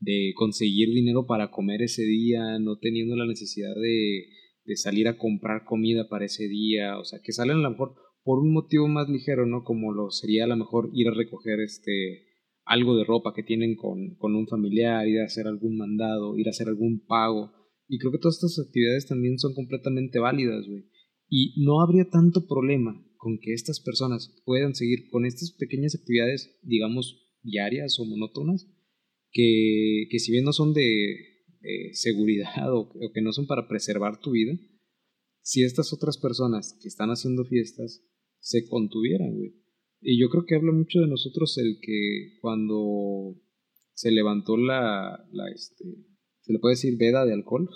[0.00, 4.28] de conseguir dinero para comer ese día, no teniendo la necesidad de,
[4.64, 7.96] de salir a comprar comida para ese día, o sea, que salen a lo mejor
[8.28, 9.64] por un motivo más ligero, ¿no?
[9.64, 12.26] Como lo sería a lo mejor ir a recoger este
[12.66, 16.46] algo de ropa que tienen con, con un familiar, ir a hacer algún mandado, ir
[16.46, 17.50] a hacer algún pago.
[17.88, 20.84] Y creo que todas estas actividades también son completamente válidas, güey.
[21.30, 26.54] Y no habría tanto problema con que estas personas puedan seguir con estas pequeñas actividades,
[26.62, 28.70] digamos, diarias o monótonas,
[29.32, 31.16] que, que si bien no son de,
[31.92, 34.52] seguridad o, o, que no son para preservar tu vida,
[35.40, 38.04] si estas otras personas que están haciendo fiestas
[38.40, 39.54] se contuvieran, güey.
[40.00, 43.40] Y yo creo que habla mucho de nosotros el que cuando
[43.94, 45.84] se levantó la, la este,
[46.40, 47.68] se le puede decir veda de alcohol,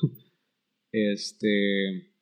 [0.92, 2.12] este,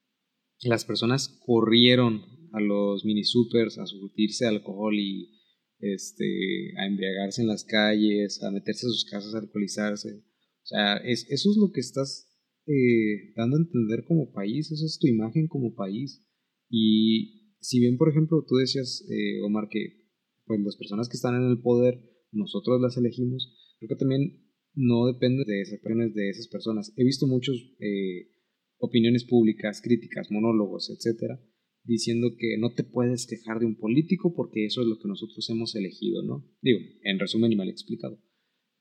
[0.63, 2.23] las personas corrieron
[2.53, 5.41] a los mini supers a surtirse alcohol y
[5.81, 10.25] este, a embriagarse en las calles, a meterse a sus casas a alcoholizarse.
[10.63, 12.29] O sea, es, eso es lo que estás
[12.67, 16.25] eh, dando a entender como país, esa es tu imagen como país.
[16.69, 20.01] Y si bien, por ejemplo, tú decías, eh, Omar, que
[20.47, 22.01] pues las personas que están en el poder,
[22.33, 26.93] nosotros las elegimos, creo que también no depende de esas opiniones de esas personas.
[26.97, 28.31] He visto muchas eh,
[28.79, 31.41] opiniones públicas, críticas, monólogos, etcétera,
[31.85, 35.49] diciendo que no te puedes quejar de un político porque eso es lo que nosotros
[35.51, 36.47] hemos elegido, ¿no?
[36.63, 38.19] Digo, en resumen y mal explicado.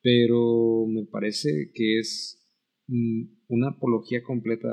[0.02, 2.50] Pero me parece que es
[2.88, 4.70] mm, una apología completa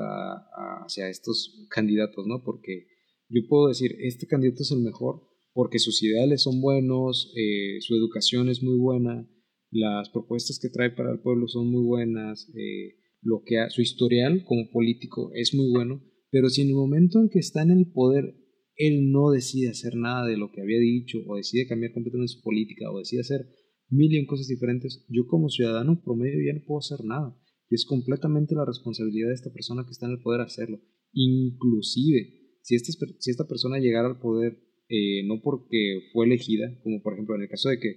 [0.85, 2.43] hacia estos candidatos, ¿no?
[2.45, 2.87] Porque
[3.29, 7.95] yo puedo decir, este candidato es el mejor porque sus ideales son buenos, eh, su
[7.95, 9.29] educación es muy buena,
[9.71, 14.45] las propuestas que trae para el pueblo son muy buenas, eh, lo que su historial
[14.45, 17.91] como político es muy bueno, pero si en el momento en que está en el
[17.91, 18.35] poder
[18.77, 22.43] él no decide hacer nada de lo que había dicho o decide cambiar completamente su
[22.43, 23.49] política o decide hacer
[23.89, 27.37] mil y cosas diferentes, yo como ciudadano promedio ya no puedo hacer nada.
[27.69, 30.81] Y es completamente la responsabilidad de esta persona que está en el poder hacerlo.
[31.13, 37.01] Inclusive, si esta, si esta persona llegara al poder eh, no porque fue elegida, como
[37.01, 37.95] por ejemplo en el caso de que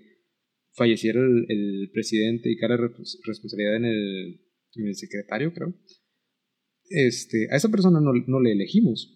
[0.74, 4.42] falleciera el, presidente y cara responsabilidad en el,
[4.76, 5.74] en el, secretario, creo,
[6.90, 9.16] este, a esa persona no, no, le elegimos.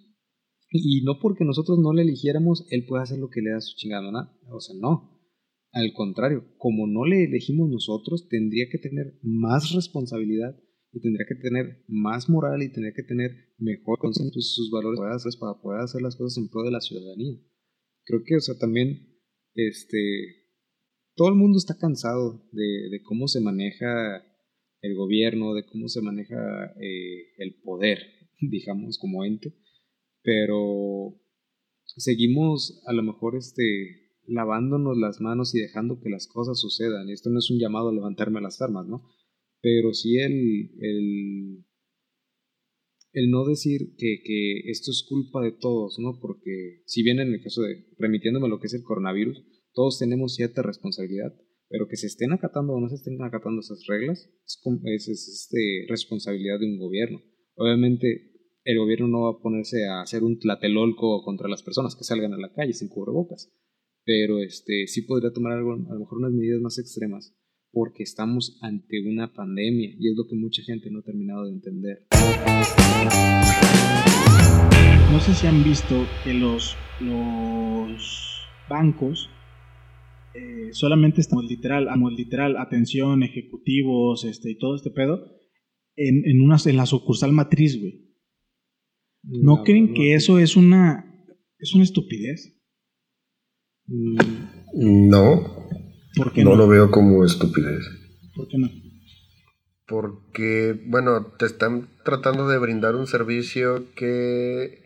[0.72, 3.76] Y no porque nosotros no le eligiéramos, él puede hacer lo que le da su
[3.76, 4.20] chingada ¿no?
[4.50, 5.22] O sea, no.
[5.72, 10.56] Al contrario, como no le elegimos nosotros, tendría que tener más responsabilidad
[10.94, 15.36] y tendría que tener más moral y tendría que tener mejor concepto de sus valores
[15.38, 17.40] para poder hacer las cosas en pro de la ciudadanía
[18.06, 19.08] creo que, o sea, también,
[19.56, 19.98] este,
[21.16, 24.24] todo el mundo está cansado de, cómo se maneja
[24.82, 26.36] el gobierno, de cómo se maneja
[26.82, 28.00] eh, el poder,
[28.42, 29.54] digamos, como ente,
[30.22, 31.20] pero
[31.86, 37.10] seguimos a lo mejor, este, lavándonos las manos y dejando que las cosas sucedan.
[37.10, 39.04] Y esto no es un llamado a levantarme las armas, ¿no?
[39.64, 41.66] Pero sí el, el
[43.14, 46.20] el no decir que, que, esto es culpa de todos, ¿no?
[46.20, 50.00] Porque si bien en el caso de, remitiéndome a lo que es el coronavirus, todos
[50.00, 51.32] tenemos cierta responsabilidad,
[51.70, 55.86] pero que se estén acatando o no se estén acatando esas reglas es, es, este,
[55.88, 57.22] responsabilidad de un gobierno.
[57.56, 58.32] Obviamente
[58.64, 62.34] el gobierno no va a ponerse a hacer un tlatelolco contra las personas que salgan
[62.34, 63.54] a la calle sin cubrebocas,
[64.06, 67.36] pero este, sí podría tomar algo, a lo mejor unas medidas más extremas
[67.74, 71.54] porque estamos ante una pandemia y es lo que mucha gente no ha terminado de
[71.54, 72.06] entender.
[75.12, 79.28] No sé si han visto que los, los bancos
[80.36, 85.26] eh, solamente estamos literal, literal, atención, ejecutivos, este, y todo este pedo,
[85.96, 88.04] en, en, una, en la sucursal matriz, güey.
[89.24, 91.06] ¿No, creen que eso es una,
[91.58, 92.60] es una estupidez?
[93.88, 95.64] No,
[96.16, 96.56] no?
[96.56, 97.86] lo veo como estupidez.
[98.36, 98.70] ¿Por qué no?
[99.86, 104.82] Porque, bueno, te están tratando de brindar un servicio que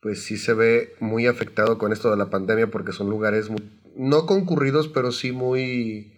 [0.00, 3.50] pues sí se ve muy afectado con esto de la pandemia porque son lugares
[3.96, 6.14] no concurridos, pero sí muy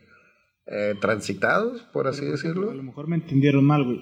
[0.66, 2.70] eh, transitados, por así decirlo.
[2.70, 4.00] A lo mejor me entendieron mal, güey.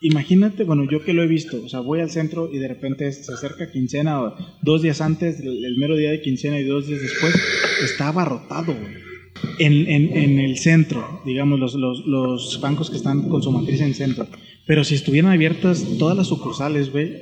[0.00, 3.10] Imagínate, bueno, yo que lo he visto, o sea, voy al centro y de repente
[3.10, 7.00] se acerca quincena, o dos días antes, el mero día de quincena y dos días
[7.00, 7.34] después,
[7.82, 9.13] está abarrotado, güey
[9.58, 13.80] en, en, en el centro, digamos, los, los, los, bancos que están con su matriz
[13.80, 14.26] en centro.
[14.66, 17.12] Pero si estuvieran abiertas todas las sucursales, güey,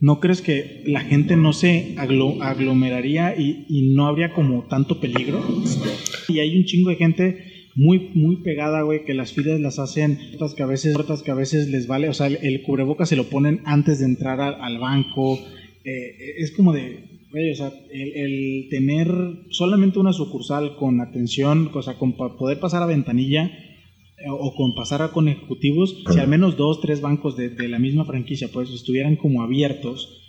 [0.00, 5.42] ¿no crees que la gente no se aglomeraría y, y, no habría como tanto peligro?
[6.28, 10.18] Y hay un chingo de gente muy, muy pegada, güey, que las filas las hacen,
[10.34, 13.06] otras que a veces, otras que a veces les vale, o sea, el, el cubreboca
[13.06, 15.38] se lo ponen antes de entrar al, al banco.
[15.84, 19.08] Eh, es como de, o sea, el, tener
[19.50, 24.74] solamente una sucursal con atención, o sea, con poder pasar a ventanilla eh, o con
[24.74, 28.70] pasar a con ejecutivos, si al menos dos, tres bancos de, la misma franquicia pues
[28.70, 30.20] estuvieran como abiertos,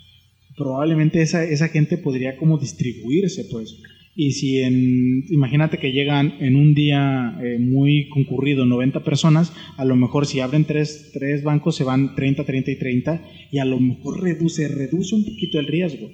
[0.56, 3.80] probablemente esa, esa gente podría como distribuirse pues.
[4.18, 9.84] Y si en, imagínate que llegan en un día eh, muy concurrido 90 personas, a
[9.84, 13.64] lo mejor si abren tres, tres bancos se van 30, 30 y 30 y a
[13.64, 16.08] lo mejor reduce, reduce un poquito el riesgo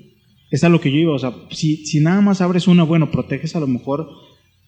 [0.52, 3.10] es a lo que yo iba, o sea, si, si nada más abres una, bueno,
[3.10, 4.06] proteges a lo mejor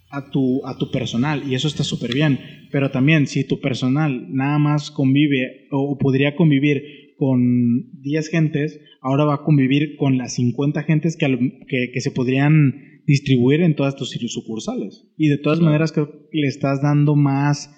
[0.09, 2.41] a tu, a tu personal y eso está súper bien,
[2.73, 6.83] pero también si tu personal nada más convive o, podría convivir
[7.19, 11.27] con 10 gentes, ahora va a convivir con las 50 gentes que,
[11.69, 15.13] que, que se podrían distribuir en todas tus sucursales.
[15.19, 17.71] Y de todas maneras creo que le estás dando más,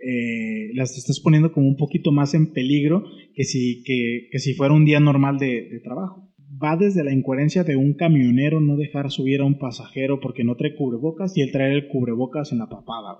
[0.00, 4.52] eh, las estás poniendo como un poquito más en peligro que si, que, que si
[4.52, 8.76] fuera un día normal de, de trabajo va desde la incoherencia de un camionero no
[8.76, 12.58] dejar subir a un pasajero porque no trae cubrebocas y él trae el cubrebocas en
[12.58, 13.18] la papada.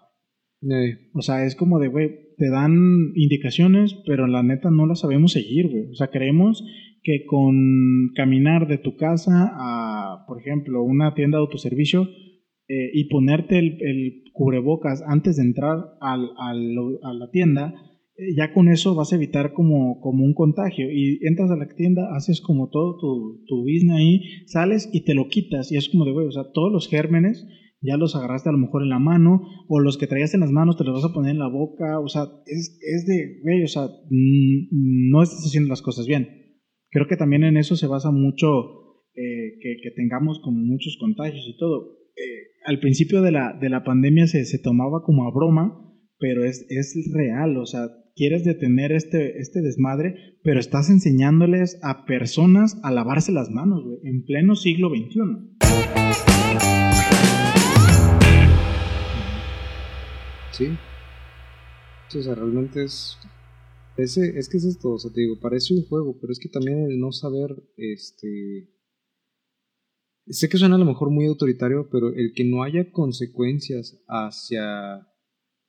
[1.15, 5.33] O sea, es como de, güey, te dan indicaciones, pero la neta no las sabemos
[5.33, 5.91] seguir, güey.
[5.91, 6.65] O sea, creemos
[7.03, 12.09] que con caminar de tu casa a, por ejemplo, una tienda de autoservicio
[12.67, 17.75] eh, y ponerte el, cubrebocas antes de entrar al, a la tienda,
[18.37, 22.15] ya con eso vas a evitar como, como un contagio y entras a la tienda,
[22.15, 26.05] haces como todo tu, tu business ahí, sales y te lo quitas y es como
[26.05, 27.47] de, güey, o sea, todos los gérmenes
[27.81, 30.51] ya los agarraste a lo mejor en la mano o los que traías en las
[30.51, 33.63] manos te los vas a poner en la boca, o sea, es, es de, güey,
[33.63, 36.29] o sea, no estás haciendo las cosas bien.
[36.91, 38.47] Creo que también en eso se basa mucho
[39.15, 41.99] eh, que, que, tengamos como muchos contagios y todo.
[42.17, 45.77] Eh, al principio de la, de la pandemia se, se, tomaba como a broma,
[46.19, 52.05] pero es, es real, o sea, quieres detener este, este desmadre, pero estás enseñándoles a
[52.05, 55.21] personas a lavarse las manos, güey, en pleno siglo XXI.
[60.53, 60.69] Sí.
[62.17, 63.19] O sea, realmente es
[63.97, 66.49] ese, es que es esto, o sea, te digo, parece un juego, pero es que
[66.49, 68.71] también el no saber, este...
[70.27, 75.07] Sé que suena a lo mejor muy autoritario, pero el que no haya consecuencias hacia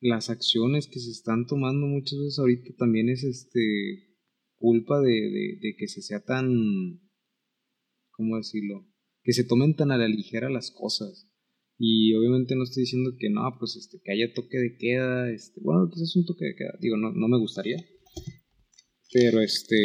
[0.08, 4.16] las acciones que se están tomando muchas veces ahorita también es este
[4.56, 6.48] culpa de, de, que se sea tan,
[8.12, 8.88] ¿cómo decirlo?
[9.24, 11.30] Que se tomen tan a la ligera las cosas.
[11.78, 15.60] Y obviamente no estoy diciendo que no, pues este, que haya toque de queda, este,
[15.62, 17.84] bueno, quizás es un toque de queda, digo, no, no me gustaría,
[19.12, 19.76] pero este,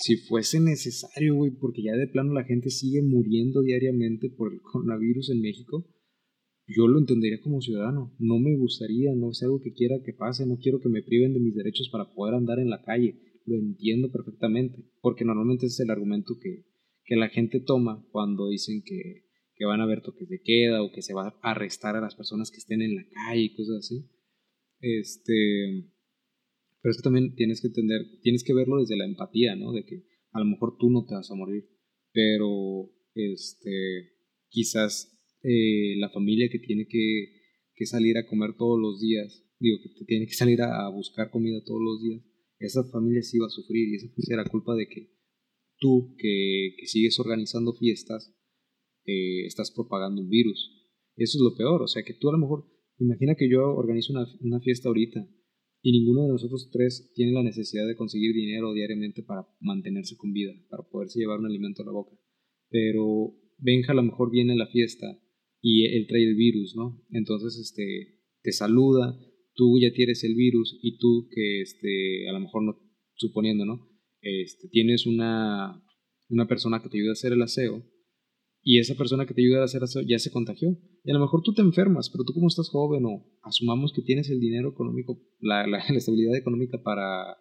[0.00, 4.60] si fuese necesario, güey, porque ya de plano la gente sigue muriendo diariamente por el
[4.60, 5.86] coronavirus en México,
[6.66, 8.14] yo lo entendería como ciudadano.
[8.18, 11.34] No me gustaría, no es algo que quiera que pase, no quiero que me priven
[11.34, 13.20] de mis derechos para poder andar en la calle.
[13.44, 16.64] Lo entiendo perfectamente, porque normalmente es el argumento que,
[17.04, 19.24] que la gente toma cuando dicen que,
[19.54, 22.14] que van a haber toques de queda o que se va a arrestar a las
[22.14, 24.08] personas que estén en la calle y cosas así.
[24.80, 25.90] Este,
[26.80, 29.72] pero es que también tienes que entender, tienes que verlo desde la empatía, ¿no?
[29.72, 31.68] De que a lo mejor tú no te vas a morir,
[32.12, 34.12] pero este,
[34.48, 35.13] quizás
[35.44, 37.26] eh, la familia que tiene que,
[37.74, 41.62] que, salir a comer todos los días, digo, que tiene que salir a, buscar comida
[41.64, 42.22] todos los días,
[42.58, 45.10] esa familia sí va a sufrir y esa será culpa de que
[45.78, 48.34] tú, que, que sigues organizando fiestas,
[49.04, 50.70] eh, estás propagando un virus.
[51.16, 52.64] Eso es lo peor, o sea que tú a lo mejor,
[52.98, 55.28] imagina que yo organizo una, una fiesta ahorita
[55.82, 60.32] y ninguno de nosotros tres tiene la necesidad de conseguir dinero diariamente para mantenerse con
[60.32, 62.16] vida, para poderse llevar un alimento a la boca.
[62.70, 65.20] Pero Benja a lo mejor viene a la fiesta
[65.66, 67.02] y él trae el virus, ¿no?
[67.08, 69.18] Entonces, este, te saluda,
[69.54, 72.76] tú ya tienes el virus y tú que, este, a lo mejor no,
[73.14, 73.88] suponiendo, ¿no?
[74.20, 75.82] Este, tienes una,
[76.28, 77.82] una persona que te ayuda a hacer el aseo
[78.62, 80.68] y esa persona que te ayuda a hacer aseo ya se contagió.
[81.02, 84.02] Y a lo mejor tú te enfermas, pero tú como estás joven o asumamos que
[84.02, 87.38] tienes el dinero económico, la, la, estabilidad económica para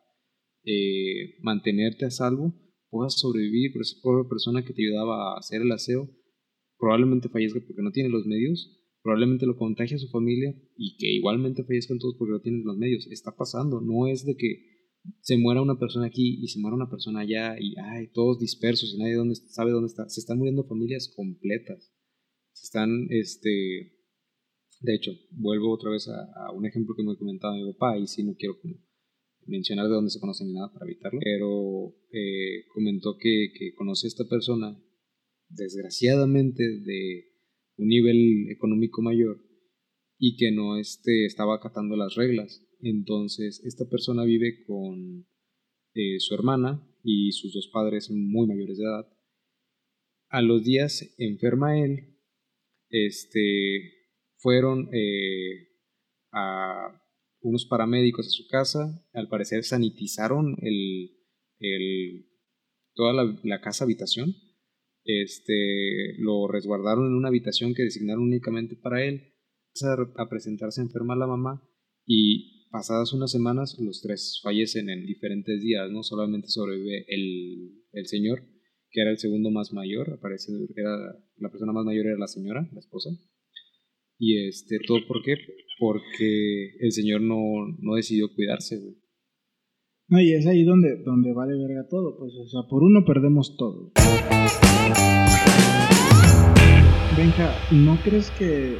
[0.63, 2.53] eh, mantenerte a salvo,
[2.89, 6.09] puedas sobrevivir, pero esa pobre persona que te ayudaba a hacer el aseo
[6.83, 11.13] probablemente fallezca porque no tiene los medios, probablemente lo contagie a su familia y que
[11.13, 13.07] igualmente fallezcan todos porque no tienen los medios.
[13.07, 14.65] Está pasando, no es de que
[15.21, 18.93] se muera una persona aquí y se muera una persona allá y ay, todos dispersos
[18.93, 20.09] y nadie dónde, sabe dónde está.
[20.09, 21.89] Se están muriendo familias completas.
[22.51, 23.93] Se están, este,
[24.81, 28.25] de hecho, vuelvo otra vez a, un ejemplo que me comentaba mi papá y si
[28.25, 28.55] no quiero
[29.45, 34.07] mencionar de dónde se conocen ni nada para evitarlo, pero eh, comentó que, que conoce
[34.07, 34.77] a esta persona,
[35.55, 37.25] desgraciadamente, de
[37.77, 39.41] un nivel económico mayor
[40.17, 45.25] y que no este, estaba acatando las reglas entonces, esta persona vive con
[45.95, 49.07] eh, su hermana y sus dos padres muy mayores de edad.
[50.29, 52.17] A los días enferma él.
[52.89, 55.69] Este, fueron eh,
[56.33, 57.01] a
[57.41, 59.07] unos paramédicos a su casa.
[59.13, 61.11] Al parecer sanitizaron el,
[61.59, 62.27] el,
[62.95, 64.35] toda la, la, casa habitación.
[65.05, 69.33] Este, lo resguardaron en una habitación que designaron únicamente para él.
[70.17, 71.67] A presentarse enferma la mamá
[72.05, 76.03] y pasadas unas semanas, los tres fallecen en diferentes días, ¿no?
[76.03, 78.43] Solamente sobrevive el, el señor,
[78.89, 80.95] que era el segundo más mayor, aparece, era,
[81.37, 83.09] la persona más mayor era la señora, la esposa.
[84.17, 85.35] Y este, ¿todo por qué?
[85.79, 87.37] Porque el señor no,
[87.79, 88.79] no decidió cuidarse.
[90.09, 93.55] No, y es ahí donde, donde vale verga todo, pues, o sea, por uno perdemos
[93.57, 93.91] todo.
[97.15, 98.77] Benja, ¿no crees que,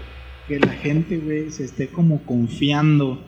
[0.48, 3.26] que la gente, güey, se esté como confiando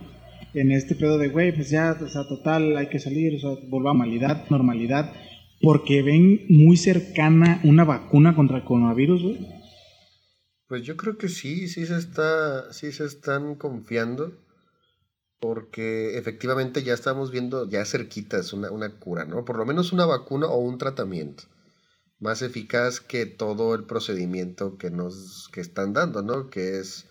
[0.53, 3.51] en este pedo de, güey, pues ya, o sea, total, hay que salir, o sea,
[3.69, 5.13] volva a normalidad, normalidad,
[5.62, 9.47] porque ven muy cercana una vacuna contra el coronavirus, güey.
[10.67, 14.34] Pues yo creo que sí, sí se está, sí se están confiando,
[15.39, 19.45] porque efectivamente ya estamos viendo ya cerquitas una, una cura, ¿no?
[19.45, 21.43] Por lo menos una vacuna o un tratamiento
[22.19, 26.49] más eficaz que todo el procedimiento que nos que están dando, ¿no?
[26.49, 27.05] Que es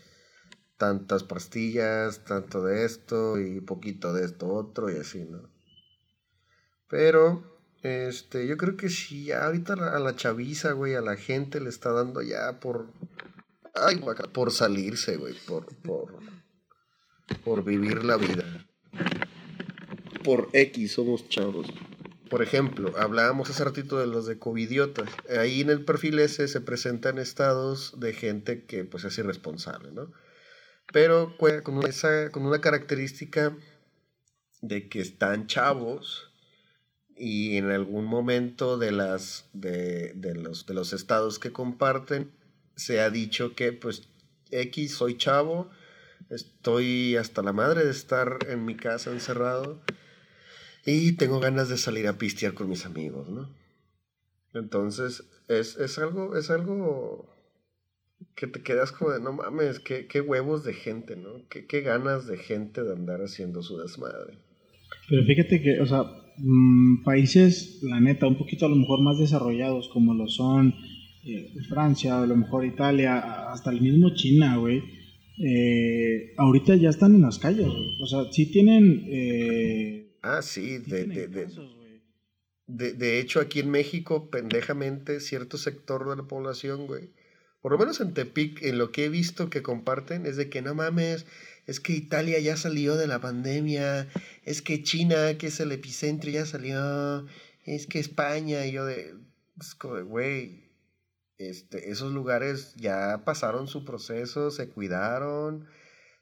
[0.77, 5.49] tantas pastillas, tanto de esto y poquito de esto otro y así, ¿no?
[6.89, 11.69] Pero, este, yo creo que sí, ahorita a la chaviza, güey, a la gente le
[11.69, 12.93] está dando ya por,
[13.75, 14.03] ay,
[14.33, 16.19] por salirse, güey, por, por,
[17.45, 18.67] por vivir la vida.
[20.23, 21.67] Por X somos chavos.
[22.31, 25.09] por ejemplo, hablábamos hace ratito de los de covidiotas.
[25.39, 30.11] Ahí en el perfil ese se presentan estados de gente que pues es irresponsable, ¿no?
[30.93, 33.57] Pero con esa, con una característica
[34.63, 36.33] de que están chavos
[37.17, 42.33] y en algún momento de, las, de, los, de los estados que comparten
[42.77, 44.09] se ha dicho que pues
[44.51, 45.71] X soy chavo,
[46.35, 49.81] estoy hasta la madre de estar en mi casa encerrado
[50.85, 53.49] y tengo ganas de salir a pistear con mis amigos, ¿no?
[54.53, 57.29] Entonces, es, algo, es algo
[58.37, 61.49] que te quedas como de, no mames, qué, qué huevos de gente, ¿no?
[61.49, 64.39] Qué, qué ganas de gente de andar haciendo su desmadre.
[65.09, 66.05] Pero fíjate que, o sea,
[66.39, 70.75] mm, países, la neta, un poquito a lo mejor más desarrollados, como lo son
[71.25, 74.83] eh, Francia, a lo mejor Italia, hasta el mismo China, güey,
[75.39, 77.67] eh, ahorita ya están en las calles,
[78.01, 79.05] O sea, sí tienen...
[79.09, 81.07] Eh, ah, sí, de,
[82.67, 87.11] de, de, hecho, aquí en México, pendejamente, cierto sector de la población, güey,
[87.61, 90.63] por lo menos en Tepic, en lo que he visto que comparten, es de que
[90.63, 91.27] no mames,
[91.67, 94.09] es que Italia ya salió de la pandemia,
[94.45, 97.27] es que China, que es el epicentro, ya salió,
[97.65, 99.15] es que España, y yo de,
[100.07, 100.65] güey,
[101.39, 105.67] este, esos lugares ya pasaron su proceso, se cuidaron,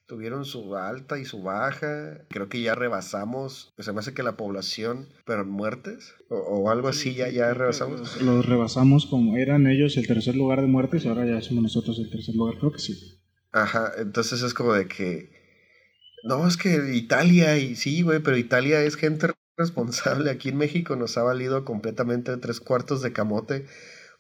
[0.07, 2.27] tuvieron su alta y su baja.
[2.29, 7.15] Creo que ya rebasamos, se me hace que la población, pero muertes o, algo así,
[7.15, 8.21] ya, ya rebasamos.
[8.23, 11.99] Los rebasamos como eran ellos el tercer lugar de muertes y ahora ya somos nosotros
[11.99, 13.21] el tercer lugar, creo que sí.
[13.53, 15.31] Ajá, entonces es como de que,
[16.25, 20.31] no, es que Italia, y sí, güey, pero Italia es gente responsable.
[20.31, 23.67] Aquí en México nos ha valido completamente tres cuartos de camote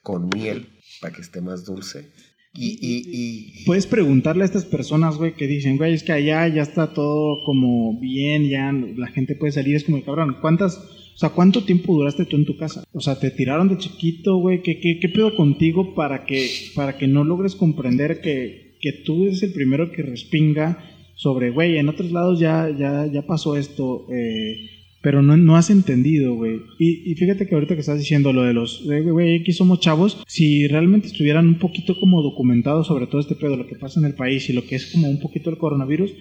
[0.03, 2.07] con miel para que esté más dulce.
[2.55, 6.63] Y, y, Puedes preguntarle a estas personas, güey, que dicen, güey, es que allá ya
[6.63, 9.75] está todo como bien, ya la gente puede salir.
[9.75, 12.85] Es como, cabrón, ¿cuántas, o sea, cuánto tiempo duraste tú en tu casa?
[12.93, 16.99] O sea, te tiraron de chiquito, güey, ¿qué, qué, qué pedo contigo para que, para
[16.99, 20.85] que no logres comprender que, que tú eres el primero que respinga
[21.15, 25.69] sobre, güey, en otros lados ya, ya, ya pasó esto, eh, pero no, no has
[25.69, 26.61] entendido, güey.
[26.79, 30.67] Y, fíjate que ahorita que estás diciendo lo de los, güey, aquí somos chavos, si
[30.69, 34.15] realmente estuvieran un poquito como documentados sobre todo este pedo, lo que pasa en el
[34.15, 36.13] país y lo que es como un poquito el coronavirus,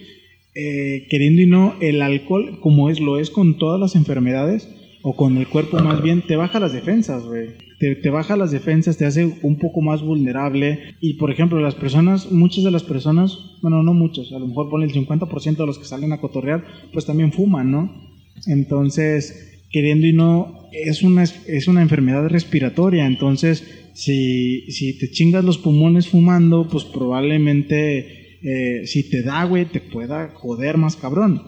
[0.55, 4.67] eh, queriendo y no, el alcohol, como es, lo es con todas las enfermedades,
[5.03, 7.49] o con el cuerpo más bien, te baja las defensas, güey.
[7.79, 10.95] Te, te, baja las defensas, te hace un poco más vulnerable.
[10.99, 14.69] Y por ejemplo, las personas, muchas de las personas, bueno, no muchas, a lo mejor
[14.69, 16.63] pone el 50% de los que salen a cotorrear,
[16.93, 18.10] pues también fuman, ¿no?
[18.47, 23.05] Entonces, queriendo y no, es una, es una enfermedad respiratoria.
[23.05, 23.63] Entonces,
[23.93, 29.79] si, si te chingas los pulmones fumando, pues probablemente eh, si te da, güey, te
[29.79, 31.43] pueda joder más cabrón.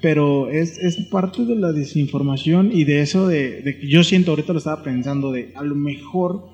[0.00, 4.52] Pero es, es parte de la desinformación y de eso de, de, yo siento, ahorita
[4.52, 6.50] lo estaba pensando, de a lo mejor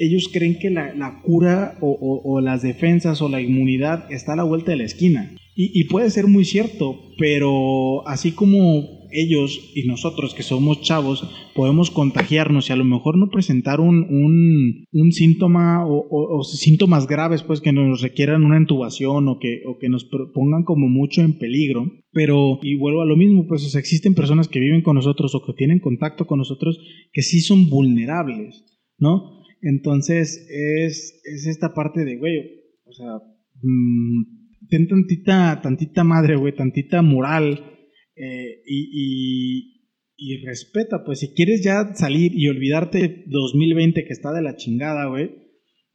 [0.00, 4.44] ellos creen que la, la cura o, las defensas o la inmunidad está a la
[4.44, 5.36] vuelta de la esquina.
[5.54, 11.90] Y puede ser muy cierto, pero así como ellos y nosotros que somos chavos podemos
[11.90, 17.72] contagiarnos y a lo mejor no presentar un, un, síntoma o, síntomas graves pues que
[17.72, 20.04] nos requieran una intubación o que, o que nos
[20.34, 21.92] pongan como mucho en peligro.
[22.12, 25.52] Pero, y vuelvo a lo mismo, pues existen personas que viven con nosotros o que
[25.52, 26.78] tienen contacto con nosotros
[27.12, 28.64] que sí son vulnerables,
[28.98, 29.40] ¿no?
[29.62, 32.38] Entonces es, es esta parte de, güey,
[32.84, 33.20] o sea,
[33.62, 37.79] mm, ten tantita, tantita madre, güey, tantita moral
[38.20, 44.42] eh, y, y, respeta, pues si quieres ya salir y olvidarte 2020 que está de
[44.42, 45.30] la chingada, güey.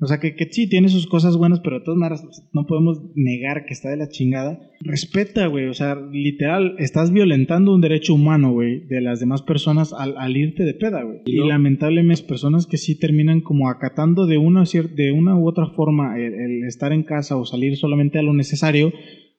[0.02, 3.02] O sea, que, que sí, tiene sus cosas buenas, pero de todas maneras no podemos
[3.16, 4.60] negar que está de la chingada.
[4.82, 5.68] Respeta, güey.
[5.68, 10.64] O sea, literal, estás violentando un derecho humano, güey, de las demás personas al, irte
[10.64, 11.20] de peda, güey.
[11.26, 16.20] Y lamentablemente, personas que sí terminan como acatando de una, de una u otra forma
[16.20, 18.92] el estar en casa o salir solamente a lo necesario,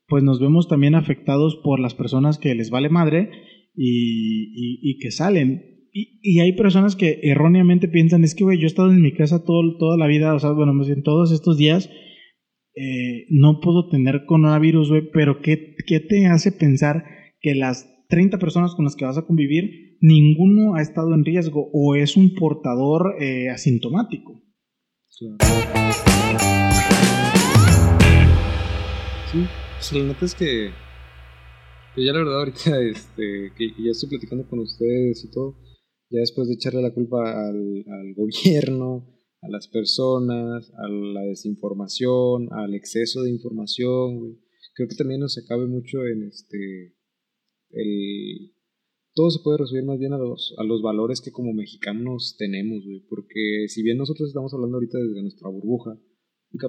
[0.08, 3.30] pues nos vemos también afectados por las personas que les vale madre
[3.74, 5.88] y, que salen.
[5.92, 9.44] Y, hay personas que erróneamente piensan, es que, güey, yo he estado en mi casa
[9.44, 11.90] todo, toda la vida, o sea, bueno, más bien todos estos días,
[12.74, 17.04] eh, no puedo tener coronavirus, güey, pero ¿qué, ¿qué te hace pensar
[17.40, 21.70] que las 30 personas con las que vas a convivir, ninguno ha estado en riesgo
[21.72, 24.42] o es un portador eh, asintomático?
[25.08, 25.26] Sí.
[29.76, 30.70] Pues la neta es que,
[31.96, 35.56] ya la verdad ahorita este, que, ya estoy platicando con ustedes y todo,
[36.10, 37.84] ya después de echarle la culpa al,
[38.16, 39.06] gobierno,
[39.42, 44.40] a las personas, a la desinformación, al exceso de información,
[44.74, 46.96] creo que también nos acabe mucho en este
[47.70, 48.52] el
[49.14, 52.84] todo se puede resumir más bien a los, a los valores que como mexicanos tenemos,
[52.84, 53.00] güey.
[53.08, 55.98] Porque si bien nosotros estamos hablando ahorita desde nuestra burbuja,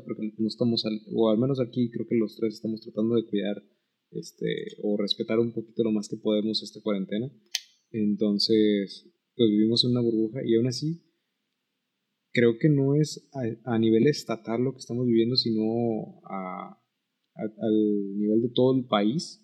[0.05, 0.83] porque no estamos,
[1.13, 3.63] o al menos aquí creo que los tres estamos tratando de cuidar
[4.11, 4.45] este,
[4.83, 7.31] o respetar un poquito lo más que podemos esta cuarentena.
[7.91, 11.03] Entonces, pues vivimos en una burbuja y aún así
[12.37, 13.29] creo que no es
[13.63, 16.79] a, nivel estatal lo que estamos viviendo, sino a,
[17.33, 19.43] al nivel de todo el país,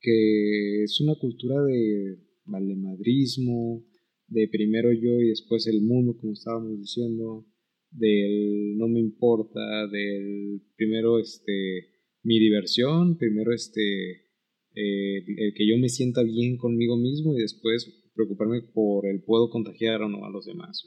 [0.00, 3.84] que es una cultura de valemadrismo,
[4.26, 7.46] de primero yo y después el mundo, como estábamos diciendo,
[7.90, 11.88] del no me importa, del primero este
[12.22, 14.28] mi diversión, primero este
[14.74, 19.50] eh, el que yo me sienta bien conmigo mismo y después preocuparme por el puedo
[19.50, 20.84] contagiar o no a los demás.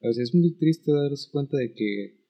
[0.00, 2.22] Es muy triste darse cuenta de que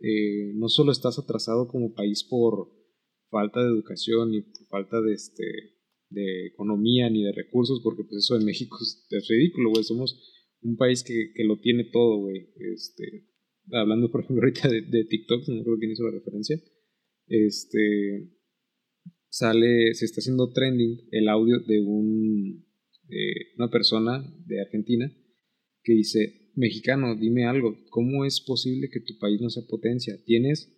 [0.00, 2.70] eh, no solo estás atrasado como país por
[3.30, 5.44] falta de educación y por falta de este
[6.08, 9.82] de economía ni de recursos, porque pues eso en México es, ridículo, güey.
[9.82, 10.16] Somos
[10.66, 12.48] un país que, que lo tiene todo, güey.
[12.74, 13.26] Este,
[13.72, 16.60] hablando, por ejemplo, ahorita de, de TikTok, no creo quién hizo la referencia.
[17.26, 18.32] Este
[19.28, 22.66] sale, se está haciendo trending el audio de un
[23.56, 25.12] una persona de Argentina
[25.82, 30.16] que dice, mexicano, dime algo, ¿cómo es posible que tu país no sea potencia?
[30.24, 30.72] Tienes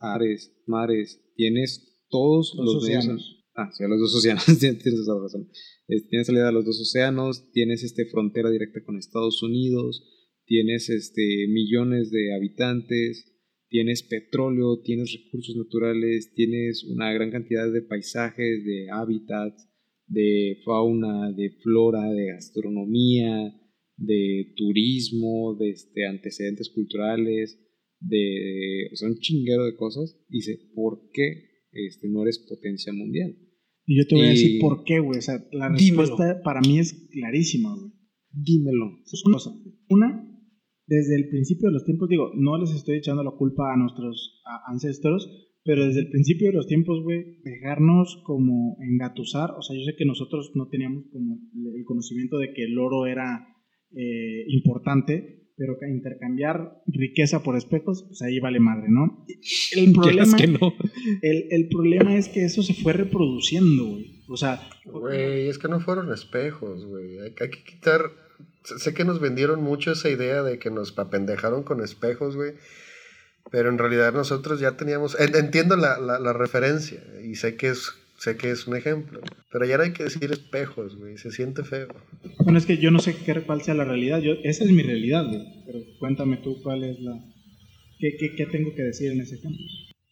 [0.00, 3.39] ares, mares, tienes todos los, océanos.
[3.54, 5.48] Ah, sí, los dos océanos, tienes esa razón.
[5.86, 10.04] Tienes salida a los dos océanos, tienes este, frontera directa con Estados Unidos,
[10.46, 13.26] tienes este, millones de habitantes,
[13.68, 19.68] tienes petróleo, tienes recursos naturales, tienes una gran cantidad de paisajes, de hábitats,
[20.06, 23.54] de fauna, de flora, de gastronomía,
[23.96, 27.58] de turismo, de este, antecedentes culturales,
[28.00, 30.18] de o sea, un chinguero de cosas.
[30.28, 33.36] Dice, ¿por qué este, no eres potencia mundial?
[33.86, 35.18] Y yo te voy a decir por qué, güey.
[35.18, 37.92] O sea, la respuesta para mí es clarísima, güey.
[38.32, 38.98] Dímelo.
[39.24, 39.38] Una,
[39.88, 40.30] una,
[40.86, 44.42] desde el principio de los tiempos, digo, no les estoy echando la culpa a nuestros
[44.66, 45.28] ancestros,
[45.64, 49.94] pero desde el principio de los tiempos, güey, dejarnos como engatusar, o sea, yo sé
[49.96, 51.38] que nosotros no teníamos como
[51.76, 53.46] el conocimiento de que el oro era
[53.92, 59.26] eh, importante, pero que intercambiar riqueza por espejos, pues ahí vale madre, ¿no?
[59.76, 60.58] El problema, que no?
[61.22, 64.22] el, el, problema es que eso se fue reproduciendo, güey.
[64.26, 64.58] O sea...
[64.86, 67.18] Güey, es que no fueron espejos, güey.
[67.18, 68.10] Hay, hay, que quitar...
[68.64, 72.54] Sé que nos vendieron mucho esa idea de que nos apendejaron con espejos, güey.
[73.50, 75.14] Pero en realidad nosotros ya teníamos...
[75.20, 79.18] Entiendo la, la, la referencia y sé que es sé que es un ejemplo,
[79.50, 81.88] pero ya no hay que decir espejos, güey, se siente feo.
[82.44, 84.82] Bueno, es que yo no sé qué, cuál sea la realidad, yo, esa es mi
[84.82, 87.12] realidad, güey, pero cuéntame tú cuál es la...
[87.98, 89.64] ¿Qué, qué, qué tengo que decir en ese ejemplo?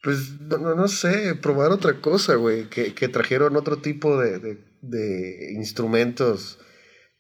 [0.02, 4.58] Pues no, no, sé, probar otra cosa, güey, que, que trajeron otro tipo de, de,
[4.80, 6.58] de, instrumentos,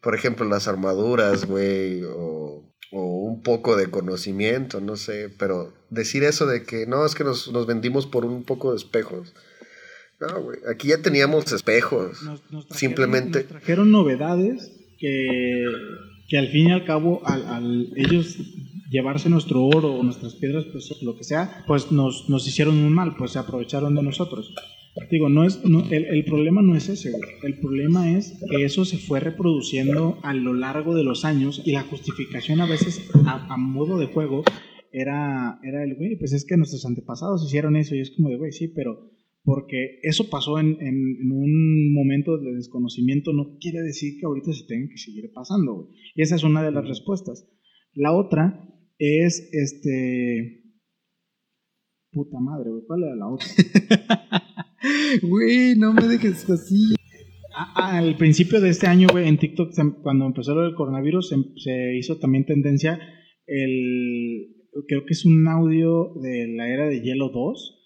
[0.00, 6.24] por ejemplo, las armaduras, güey, o, o, un poco de conocimiento, no sé, pero decir
[6.24, 9.34] eso de que no, es que nos, nos vendimos por un poco de espejos
[10.20, 10.58] no, güey.
[10.70, 12.18] Aquí ya teníamos espejos.
[12.70, 13.40] Simplemente.
[13.40, 15.64] Nos trajeron novedades que,
[16.28, 18.36] que al fin y al cabo, al, ellos
[18.90, 22.92] llevarse nuestro oro o nuestras piedras, pues lo que sea, pues nos, nos hicieron un
[22.92, 24.54] mal, pues se aprovecharon de nosotros.
[25.10, 27.22] Digo, no es, no, el, el, problema no es ese, güey.
[27.44, 31.72] El problema es que eso se fue reproduciendo a lo largo de los años y
[31.72, 34.42] la justificación a veces a, a modo de juego
[34.90, 38.38] era, era el, güey, pues es que nuestros antepasados hicieron eso y es como de,
[38.38, 39.17] güey, sí, pero
[39.48, 44.66] porque eso pasó en, en, un momento de desconocimiento, no quiere decir que ahorita se
[44.66, 47.48] tenga que seguir pasando, Y esa es una de las respuestas.
[47.94, 48.68] La otra
[48.98, 50.64] es, este...
[52.12, 53.46] Puta madre, güey, ¿cuál era la otra?
[55.22, 56.94] Güey, no me dejes así.
[57.74, 59.72] al principio de este año, güey, en TikTok,
[60.02, 63.00] cuando empezó lo del coronavirus, se, se hizo también tendencia
[63.46, 64.56] el...
[64.86, 67.77] Creo que es un audio de la era de Hielo 2,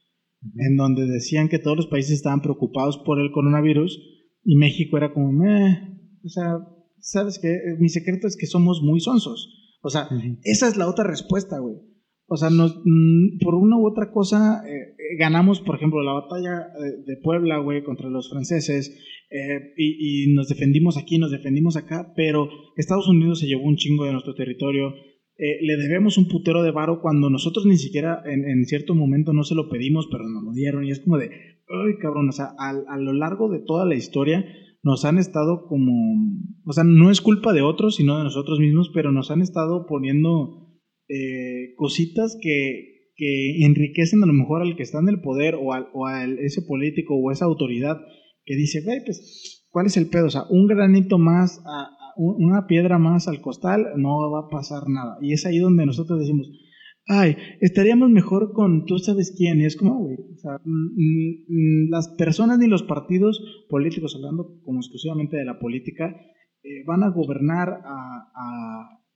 [0.57, 4.01] en donde decían que todos los países estaban preocupados por el coronavirus
[4.45, 5.79] y México era como, meh,
[6.25, 6.59] o sea,
[6.99, 7.59] ¿sabes qué?
[7.79, 9.79] Mi secreto es que somos muy sonsos.
[9.83, 10.09] O sea,
[10.45, 11.77] esa es la otra respuesta, güey.
[12.27, 16.13] O sea, nos, mm, por una u otra cosa eh, eh, ganamos, por ejemplo, la
[16.13, 18.97] batalla eh, de Puebla, güey, contra los franceses,
[19.79, 24.05] y, y, nos defendimos aquí, nos defendimos acá, pero Estados Unidos se llevó un chingo
[24.05, 24.93] de nuestro territorio,
[25.39, 29.45] eh, le debemos un putero de varo cuando nosotros ni siquiera en, cierto momento no
[29.45, 30.85] se lo pedimos, pero nos lo dieron.
[30.85, 31.31] Y es como de,
[31.69, 34.45] ay, cabrón, o sea, a, lo largo de toda la historia
[34.83, 35.93] nos han estado como,
[36.65, 39.87] o sea, no es culpa de otros, sino de nosotros mismos, pero nos han estado
[39.87, 40.69] poniendo
[41.09, 45.73] eh, cositas que, que, enriquecen a lo mejor al que está en el poder o,
[45.73, 47.99] al, o a ese político o esa autoridad
[48.45, 50.27] que dice, güey, pues ¿cuál es el pedo?
[50.27, 51.63] O sea, un granito más,
[52.17, 55.19] una piedra más al costal, no va a pasar nada.
[55.21, 56.51] Y es ahí donde nosotros decimos,
[57.07, 59.61] ay, estaríamos mejor con tú sabes quién.
[59.61, 60.59] Es como, güey, o sea,
[61.91, 66.15] las personas ni los partidos políticos, hablando como exclusivamente de la política,
[66.63, 67.81] eh, van a gobernar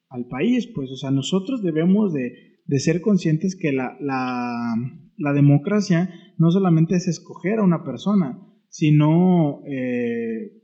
[0.08, 0.68] al país.
[0.74, 7.08] Pues, o sea, nosotros debemos de, ser conscientes que la, la, democracia no solamente es
[7.08, 8.38] escoger a una persona,
[8.68, 10.55] sino eh,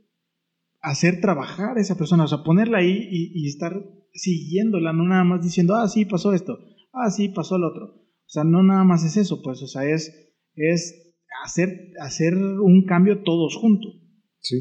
[0.83, 3.73] hacer trabajar a esa persona, o sea, ponerla ahí y, y estar
[4.13, 6.59] siguiéndola, no nada más diciendo, ah, sí, pasó esto
[6.93, 7.85] ah, sí, pasó el otro.
[7.85, 12.85] O sea, no nada más es eso, pues, o sea, es, es hacer, hacer un
[12.85, 13.91] cambio todos juntos.
[14.39, 14.59] Sí,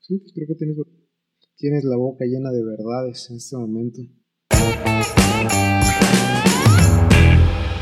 [0.00, 0.76] sí, pues creo que tienes,
[1.56, 4.00] tienes la boca llena de verdades en este momento.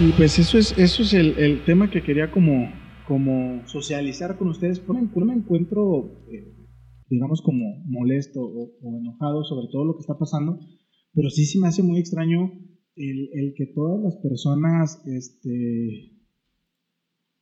[0.01, 2.73] Y pues eso es, eso es el, tema que quería como,
[3.07, 4.79] como socializar con ustedes.
[4.79, 6.55] Por me encuentro, eh,
[7.09, 10.59] digamos, como molesto o, enojado sobre todo lo que está pasando,
[11.15, 12.53] pero sí se me hace muy extraño
[12.97, 16.13] el, que todas las personas este,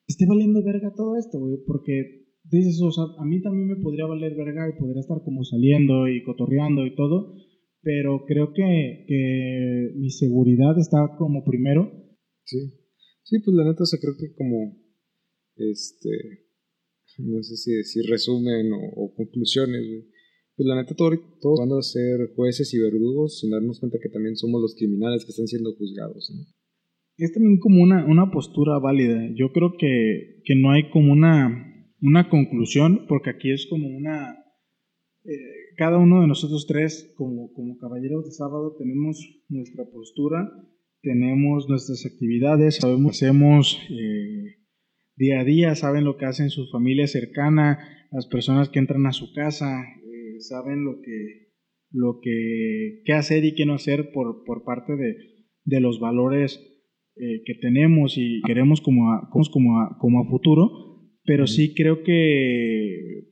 [0.06, 4.06] esté valiendo verga todo esto, güey, porque dices, o sea, a mí también me podría
[4.06, 7.34] valer verga y podría estar como saliendo y cotorreando y todo,
[7.82, 11.90] pero creo que, que mi seguridad está como primero.
[12.44, 12.58] Sí,
[13.22, 14.76] sí, pues la neta, o sea, creo que como,
[15.56, 16.45] este,
[17.18, 20.16] no sé si decir resumen o, conclusiones, güey
[20.56, 24.36] pues la neta, todos van a ser jueces y verdugos sin darnos cuenta que también
[24.36, 26.32] somos los criminales que están siendo juzgados.
[27.18, 29.20] Es también como una, una postura válida.
[29.34, 34.32] Yo creo que, que no hay como una, una conclusión, porque aquí es como una...
[35.24, 40.50] Eh, cada uno de nosotros tres, como, como caballeros de sábado, tenemos nuestra postura,
[41.02, 44.56] tenemos nuestras actividades, sabemos hacemos eh,
[45.16, 47.78] día a día, saben lo que hacen su familia cercana,
[48.12, 49.84] las personas que entran a su casa,
[50.40, 51.52] saben lo que,
[51.90, 55.16] lo que, qué hacer y qué no hacer por, por parte de,
[55.64, 56.60] de los valores
[57.16, 60.70] eh, que tenemos y queremos como a, como a, como a futuro,
[61.24, 63.24] pero sí creo que,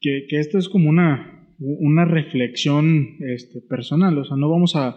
[0.00, 4.96] que, que, esto es como una, una reflexión este, personal, o sea, no vamos a,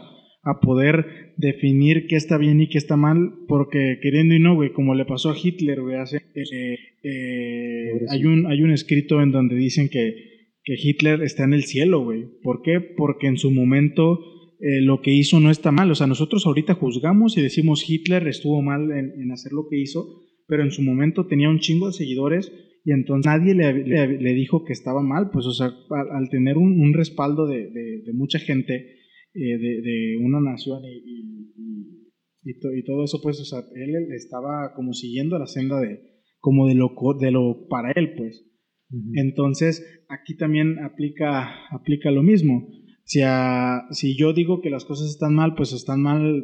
[0.49, 4.71] a poder definir qué está bien y qué está mal, porque queriendo y no, güey,
[4.71, 9.31] como le pasó a Hitler, güey, hace, eh, eh, hay, un, hay un escrito en
[9.31, 10.37] donde dicen que
[10.67, 12.25] que Hitler está en el cielo, güey.
[12.43, 12.81] ¿Por qué?
[12.81, 14.19] Porque en su momento
[14.59, 15.89] eh, lo que hizo no está mal.
[15.89, 20.25] O sea, nosotros ahorita juzgamos y decimos Hitler estuvo mal en, hacer lo que hizo,
[20.45, 22.51] pero en su momento tenía un chingo de seguidores
[22.83, 25.29] y entonces nadie le, dijo que estaba mal.
[25.31, 25.71] Pues, o sea,
[26.11, 28.96] al, tener un, respaldo de, mucha gente,
[29.39, 31.51] eh, de, una nación y,
[32.43, 35.99] y, todo eso, pues, o sea, él estaba como siguiendo la senda de,
[36.39, 38.43] como de lo, de lo para él, pues.
[39.13, 42.67] Entonces, aquí también aplica, aplica lo mismo.
[43.03, 43.19] Si,
[43.91, 46.41] si yo digo que las cosas están mal, pues están mal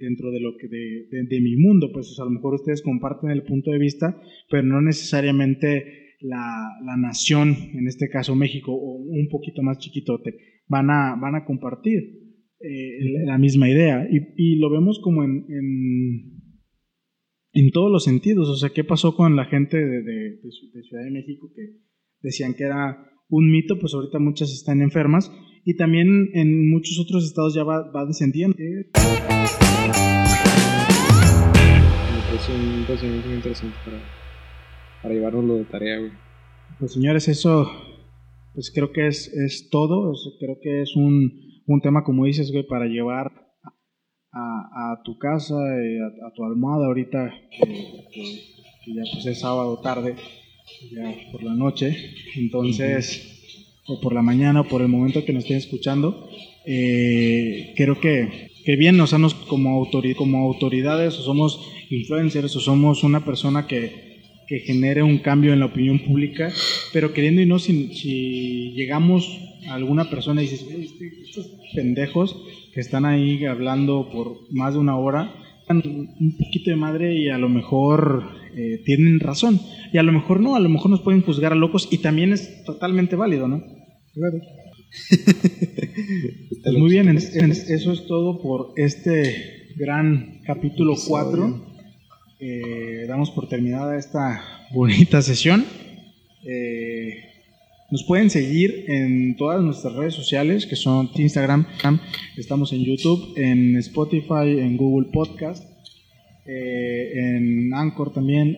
[0.00, 3.72] dentro de lo que de, mi mundo, pues a lo mejor ustedes comparten el punto
[3.72, 4.16] de vista,
[4.48, 10.34] pero no necesariamente la, nación, en este caso México, o un poquito más chiquitote,
[10.68, 12.27] van a, van a compartir
[12.60, 14.08] eh, la misma idea.
[14.10, 15.46] Y, lo vemos como en,
[17.52, 18.48] en todos los sentidos.
[18.48, 20.40] O sea, ¿qué pasó con la gente de,
[20.82, 21.62] Ciudad de México que
[22.20, 23.78] decían que era un mito?
[23.78, 25.32] Pues ahorita muchas están enfermas
[25.64, 28.56] y también en muchos otros estados ya va, descendiendo.
[28.58, 28.84] Me
[32.26, 33.98] parece un muy interesante para,
[35.02, 36.12] para llevárnoslo de tarea, güey.
[36.78, 37.70] Pues señores, eso
[38.54, 40.12] pues creo que es, es todo.
[40.38, 43.30] creo que es un, un tema, como dices, güey, para llevar
[44.32, 50.16] a, tu casa, eh, a, tu almohada ahorita, que, ya pues es sábado tarde,
[50.90, 51.94] ya por la noche,
[52.36, 56.28] entonces, o por la mañana, o por el momento que nos estén escuchando,
[56.64, 62.60] eh, creo que, que bien, o sea, nos, como, como autoridades, o somos influencers, o
[62.60, 64.07] somos una persona que,
[64.48, 66.50] que genere un cambio en la opinión pública,
[66.92, 69.28] pero queriendo y no, si, si llegamos
[69.68, 72.36] a alguna persona y dices, este, estos pendejos
[72.72, 75.34] que están ahí hablando por más de una hora,
[75.70, 78.24] un poquito de madre y a lo mejor
[78.56, 79.60] eh, tienen razón.
[79.92, 82.32] Y a lo mejor no, a lo mejor nos pueden juzgar a locos y también
[82.32, 83.62] es totalmente válido, ¿no?
[84.14, 84.40] Claro.
[86.60, 91.67] Pues muy bien, eso es todo por este gran capítulo 4.
[92.40, 95.64] Eh, damos por terminada esta bonita sesión.
[96.44, 97.24] Eh,
[97.90, 101.66] nos pueden seguir en todas nuestras redes sociales, que son Instagram,
[102.36, 105.64] estamos en YouTube, en Spotify, en Google Podcast,
[106.46, 108.56] eh, en Anchor también,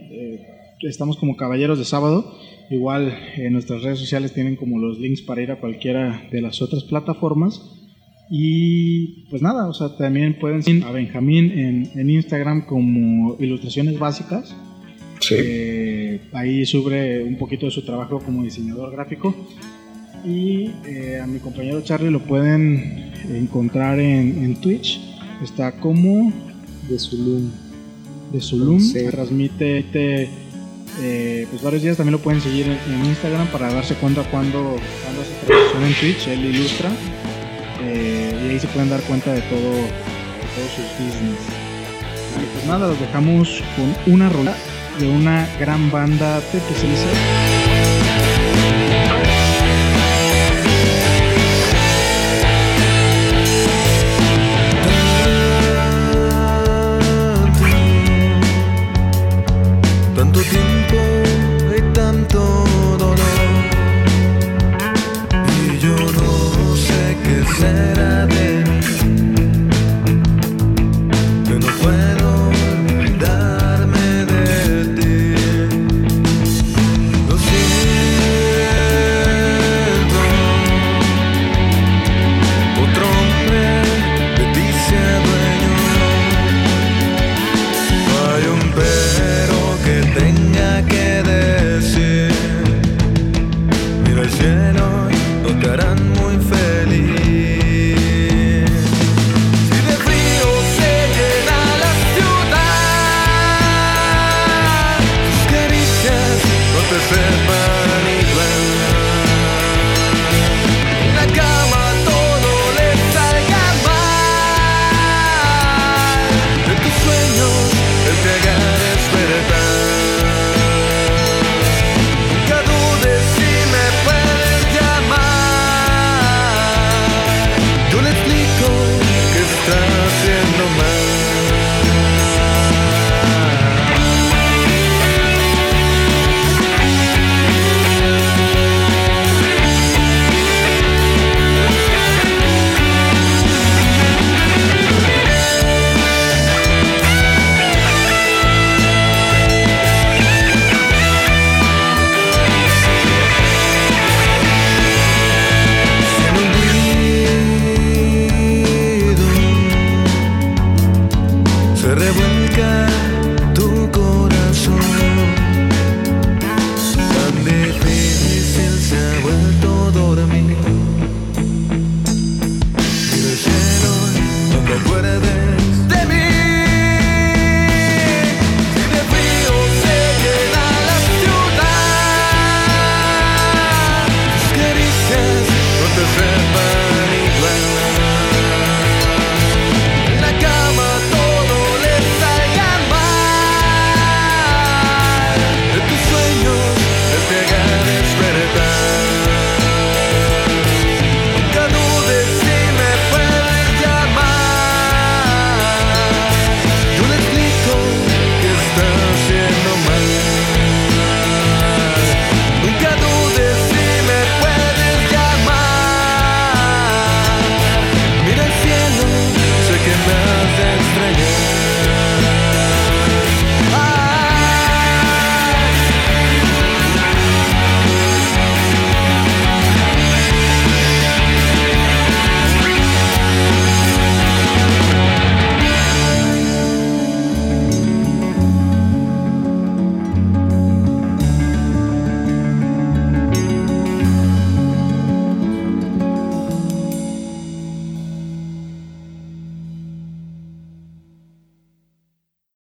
[0.82, 2.38] estamos como Caballeros de Sábado.
[2.70, 6.60] Igual en nuestras redes sociales tienen como los links para ir a cualquiera de las
[6.60, 7.79] otras plataformas.
[8.32, 13.98] Y pues nada, o sea, también pueden seguir a Benjamín en, en Instagram como Ilustraciones
[13.98, 14.54] Básicas.
[15.18, 15.34] Sí.
[15.36, 19.34] Eh, ahí sube un poquito de su trabajo como diseñador gráfico.
[20.24, 25.00] Y eh, a mi compañero Charlie lo pueden encontrar en, en Twitch.
[25.42, 26.32] Está como
[26.88, 27.50] De Zulum.
[28.32, 28.78] de Zulum.
[28.78, 29.06] Sí.
[29.10, 29.84] Transmite
[31.02, 31.96] eh, pues varios días.
[31.96, 35.94] También lo pueden seguir en, en Instagram para darse cuenta cuando, cuando hace transmisión en
[35.94, 36.28] Twitch.
[36.28, 36.90] Él ilustra.
[37.82, 41.40] Eh, y ahí se pueden dar cuenta de todo, de todos sus business.
[42.40, 44.54] Y pues nada, los dejamos con una rola
[44.98, 47.69] de una gran banda especializada.